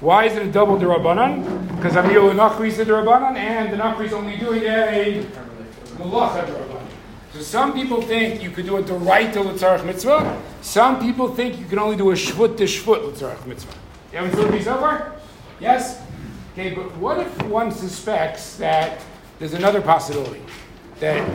[0.00, 1.76] Why is it a double Durabanan?
[1.76, 5.24] Because Amir Nachri is a Durabanan and the Nachri is only doing a
[5.98, 6.86] Malacha Durabanan.
[7.32, 10.42] So some people think you could do it to write a Doraita Litzarach Mitzvah.
[10.62, 13.72] Some people think you can only do a Shvut Dishvut Litzarach Mitzvah.
[14.10, 15.12] You haven't seen these so far?
[15.60, 16.02] Yes?
[16.52, 19.02] Okay, but what if one suspects that
[19.38, 20.42] there's another possibility?
[21.00, 21.26] That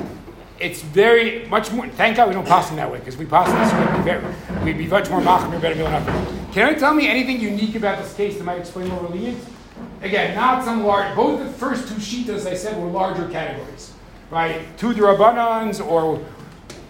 [0.59, 1.87] it's very much more.
[1.87, 4.77] Thank God we don't pass them that way because we pass them this way, we'd
[4.77, 8.37] be, much more machmir better than Can you tell me anything unique about this case
[8.37, 9.43] that might explain what we're lenient?
[10.01, 11.15] Again, not some large.
[11.15, 13.93] Both the first two shitas I said were larger categories,
[14.29, 14.65] right?
[14.77, 16.17] Two drabanans or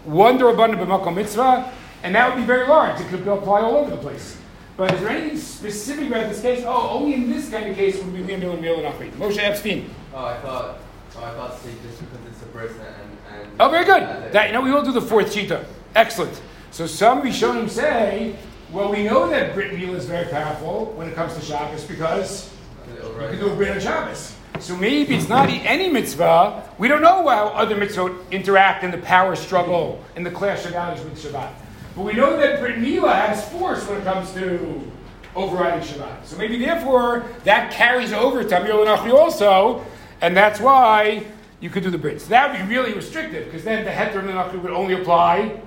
[0.04, 1.72] one drabanan b'makom mitzvah,
[2.04, 3.00] and that would be very large.
[3.00, 4.38] It could apply all over the place.
[4.78, 6.64] But is there anything specific about this case?
[6.66, 9.12] Oh, only in this kind of case would we be and Mil and Achrit.
[9.14, 9.90] Moshe Epstein.
[10.14, 10.78] Oh, I thought,
[11.16, 14.32] oh, I thought say just because it's a person and, and Oh, very good.
[14.32, 15.66] That, you know, we will do the fourth shita.
[15.96, 16.40] Excellent.
[16.70, 18.36] So some Rishonim say,
[18.72, 22.54] well, we know that Brit Mila is very powerful when it comes to Shabbos because
[22.88, 24.36] you can do a Brit on Shabbos.
[24.60, 26.70] So maybe it's not any mitzvah.
[26.78, 30.74] We don't know how other mitzvot interact in the power struggle, in the clash of
[30.74, 31.52] values with Shabbat.
[31.98, 34.92] But we know that Brit Mila has force when it comes to
[35.36, 36.26] overriding Shabbat.
[36.26, 39.84] So maybe therefore that carries over to Amir Lenachi also,
[40.22, 41.26] and that's why
[41.60, 42.22] you could do the Brit.
[42.22, 45.60] So that would be really restrictive because then the Heter Lenachi would only apply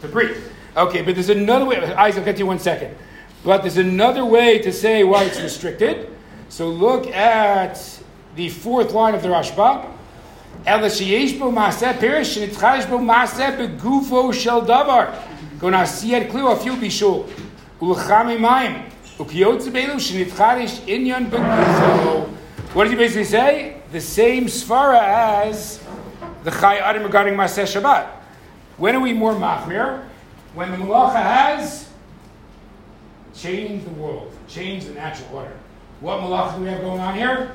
[0.00, 0.38] to Brit.
[0.76, 1.76] Okay, but there's another way.
[1.76, 2.96] Isaac, I'll get to you one second.
[3.44, 6.12] But there's another way to say why it's restricted.
[6.48, 8.00] So look at
[8.34, 9.86] the fourth line of the Rashba.
[13.58, 14.32] Begufo
[14.66, 15.29] davar.
[15.60, 15.68] Few
[18.38, 18.90] Mayim,
[20.86, 21.30] Inyan
[22.72, 23.76] What does he basically say?
[23.92, 25.84] The same svara as
[26.44, 28.08] the Chayei Adam regarding Maaseh Shabbat.
[28.78, 30.06] When are we more machmir?
[30.54, 31.90] When the Malacha has
[33.34, 35.58] changed the world, changed the natural order.
[36.00, 37.54] What Malacha do we have going on here?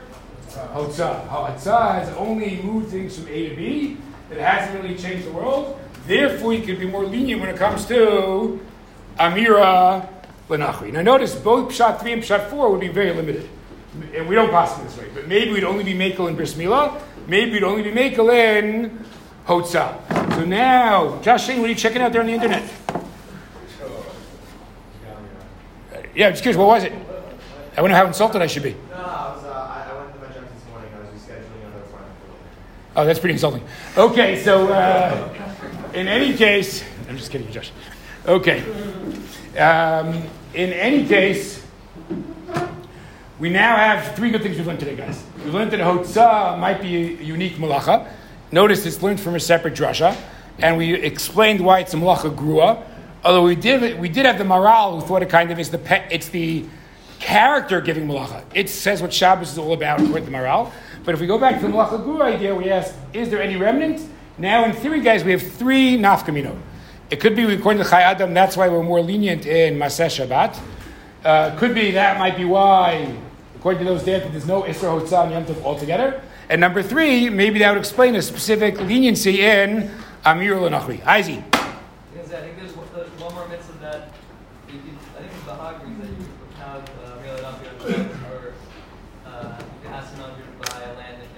[0.52, 1.28] Hotza.
[1.28, 3.98] Hotza has only moved things from A to B.
[4.30, 5.80] It hasn't really changed the world.
[6.08, 8.60] Therefore, you can be more lenient when it comes to
[9.18, 10.08] Amira
[10.50, 10.92] Lenachri.
[10.92, 13.50] Now, notice both Pshat 3 and Pshat 4 would be very limited.
[14.14, 15.08] And we don't pass them this way.
[15.14, 17.02] But maybe we'd only be Makel in Bris Milah.
[17.28, 19.06] Maybe we'd only be Makel in
[19.48, 20.34] Hotzah.
[20.36, 22.72] So now, Josh Shane, what are you checking out there on the internet?
[26.14, 26.94] Yeah, I'm just curious, what was it?
[27.78, 28.72] I wonder how insulted I should be.
[28.90, 29.44] No, I was.
[29.44, 30.90] Uh, I, I went to my junk this morning.
[30.94, 32.16] I was rescheduling another appointment.
[32.96, 33.64] Oh, that's pretty insulting.
[33.98, 35.45] Okay, so uh,
[35.96, 37.72] in any case, I'm just kidding, Josh.
[38.28, 38.62] Okay.
[39.58, 40.24] Um,
[40.54, 41.66] in any case,
[43.40, 45.24] we now have three good things we've learned today, guys.
[45.44, 48.12] We've learned that Hotzah might be a unique malacha.
[48.52, 50.16] Notice it's learned from a separate drasha,
[50.60, 52.84] and we explained why it's a malacha grua.
[53.24, 55.78] Although we did, we did have the Maharal who thought it kind of is the
[55.78, 56.66] pe- it's the
[57.20, 58.44] character giving malacha.
[58.54, 60.72] It says what Shabbos is all about according to the Maharal.
[61.04, 63.56] But if we go back to the malacha grua idea, we ask, is there any
[63.56, 64.02] remnant?
[64.38, 66.60] Now, in theory, guys, we have three nafkamino.
[67.10, 70.60] It could be according to Chayei Adam, that's why we're more lenient in Maseh Shabbat.
[71.24, 73.16] Uh, could be that might be why,
[73.56, 76.22] according to those there, there's no Isra Hotzah and Yom Tov altogether.
[76.50, 79.90] And number three, maybe that would explain a specific leniency in
[80.26, 81.00] Amir Lanachri.
[81.20, 81.44] Izzy.
[82.36, 84.10] I think there's one, more mitzvah that
[84.68, 86.26] I think it's the that you
[86.58, 87.62] have uh, really not
[88.30, 88.54] or
[89.26, 90.44] uh, you can ask an under
[90.76, 91.30] land in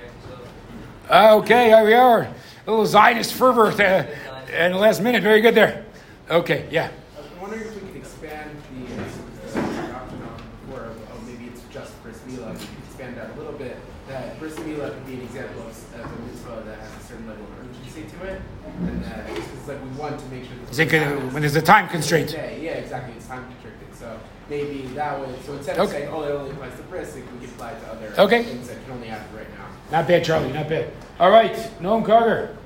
[1.09, 1.31] there.
[1.33, 2.27] Okay, here we are.
[2.67, 4.05] Little Zionist fervor uh,
[4.53, 5.23] in the last minute.
[5.23, 5.85] Very good there.
[6.29, 6.91] Okay, yeah.
[7.17, 12.03] I was wondering if we could expand the uh, doctrine of, of maybe it's just
[12.03, 12.53] bris milah.
[12.55, 13.77] If you could expand that a little bit.
[14.09, 17.25] That bris milah could be an example of, of a mitzvah that has a certain
[17.27, 18.41] level of urgency to it,
[18.79, 20.55] and that it's like we want to make sure.
[20.57, 22.33] that Is it gonna- when there's a time constraint.
[22.33, 23.13] Yeah, yeah, exactly.
[23.15, 23.95] It's time constricted.
[23.95, 25.33] So maybe that way.
[25.45, 25.99] So instead of Okay.
[26.03, 28.43] saying, oh, it only applies to bris, it can be applied to other Okay.
[28.43, 29.56] things that can only happen right now.
[29.91, 30.51] Not bad, Charlie.
[30.51, 30.91] Not bad.
[31.19, 32.57] All right, Noam Carter.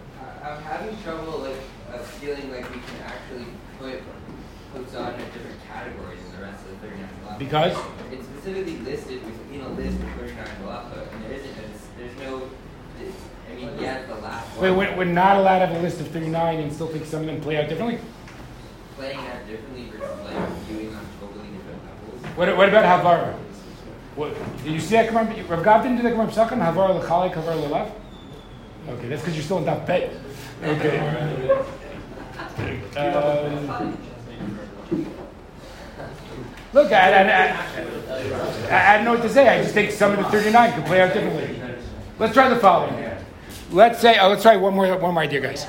[0.43, 1.55] I'm having trouble like
[1.93, 3.45] uh, feeling like we can actually
[3.79, 4.01] put
[4.73, 7.39] Hotzah in different categories in the rest of the 39 malacha.
[7.39, 7.77] Because?
[8.11, 11.55] it's specifically listed within a list of 39 malacha, and there isn't.
[11.97, 12.49] There's no.
[13.49, 14.77] I mean, yeah, the last Wait, one.
[14.77, 17.25] we're, we're not allowed to have a list of 39 and still think some of
[17.27, 17.99] them play out differently?
[18.95, 22.37] Playing out differently versus like viewing on totally different levels.
[22.37, 23.35] What, what about Havara?
[24.15, 25.27] What, did you see that from?
[25.47, 26.59] Rav Gav didn't do that come from Psachim?
[26.59, 27.91] Havara l'chalik, Havara l'lav?
[28.89, 30.11] Okay, that's because you're still in that bet.
[30.63, 30.99] Okay.
[32.97, 33.97] Um,
[36.73, 37.49] look, I, I,
[38.69, 39.47] I, I, don't know what to say.
[39.47, 41.61] I just think some of the 39 could play out differently.
[42.19, 43.09] Let's try the following.
[43.71, 45.65] Let's say, oh, let's try one more, one more idea, guys.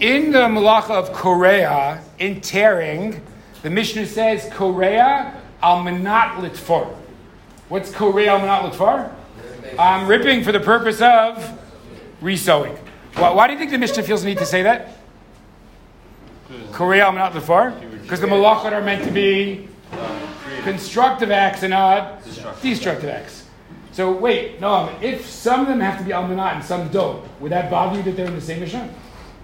[0.00, 3.22] In the malacha of Korea, in tearing,
[3.62, 6.94] the Mishnah says Korea al menat litfor.
[7.68, 9.12] What's Korea al menat litfor?
[9.78, 11.58] I'm ripping for the purpose of
[12.22, 12.76] resewing.
[13.14, 14.96] Why, why do you think the Mishnah feels the need to say that?
[16.72, 17.78] Korea al menat litfor?
[18.02, 19.68] Because the malachot are meant to be
[20.62, 22.24] constructive acts and not
[22.62, 23.44] destructive acts.
[23.92, 27.50] So wait, no, if some of them have to be almanat and some don't, would
[27.50, 28.88] that bother you that they're in the same Mishnah?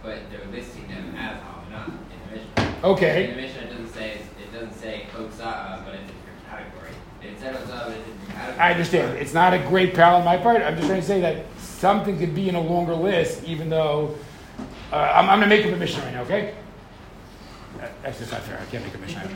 [0.01, 1.95] But they're listing them as Almanat in
[2.31, 2.79] the Mishnah.
[2.85, 3.31] Okay.
[3.31, 6.91] In the Mishnah, it doesn't say it doesn't say Hotzah, but it's a different category.
[7.21, 8.14] It said Hotzah, but it's a category.
[8.59, 9.19] I understand.
[9.19, 10.63] It's not a great parallel on my part.
[10.63, 14.15] I'm just trying to say that something could be in a longer list, even though
[14.93, 16.23] uh, I'm, I'm going to make a Mishnah right now.
[16.23, 16.55] Okay?
[18.03, 18.61] That's just not fair.
[18.61, 19.29] I can't make a Mishnah.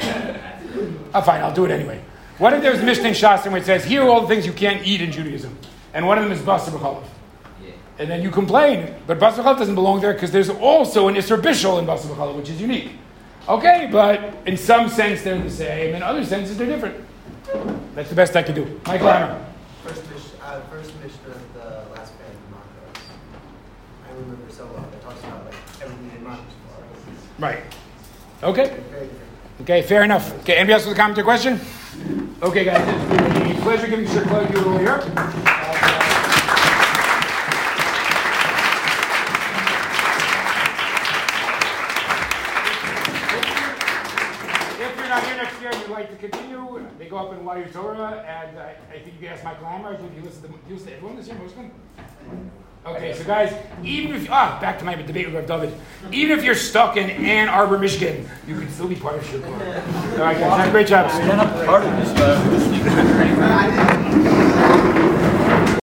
[1.14, 1.42] oh, fine.
[1.42, 2.02] I'll do it anyway.
[2.38, 4.46] What if there's a Mishnah in Shastra where it says, "Here are all the things
[4.46, 5.58] you can't eat in Judaism,"
[5.92, 7.04] and one of them is basar b'chalav.
[7.98, 11.38] And then you complain, but basar b'chalav doesn't belong there because there's also an Isser
[11.38, 12.92] Bishul in basar b'chalav, which is unique.
[13.46, 17.04] Okay, but in some sense they're the same, in other senses they're different.
[17.94, 18.80] That's the best I can do.
[18.86, 19.44] Michael Hammer.
[19.82, 23.02] First mission, uh, first mission of the last band of Marcos.
[24.06, 24.86] I remember so well.
[24.92, 26.44] It talks about like everything in Marcos.
[27.38, 27.62] Right.
[28.42, 28.78] Okay.
[29.62, 30.32] Okay, fair enough.
[30.40, 31.60] Okay, anybody else with a comment or question?
[32.42, 32.80] Okay, guys,
[33.50, 35.02] it's a pleasure giving Sir Claude you here.
[44.80, 46.39] If you're not here next year and you'd like to continue,
[47.10, 49.86] go up in Wadi Torah, and I, I think you can ask Mike Lammer.
[49.86, 51.70] I believe you listen to, you listen to everyone this year, them?
[52.86, 53.52] Okay, so guys,
[53.84, 55.74] even if ah, back to my debate with Rev David,
[56.12, 59.44] even if you're stuck in Ann Arbor, Michigan, you can still be part of Shul
[59.44, 61.10] All right, guys, great job.
[61.10, 62.10] Stand up part of this,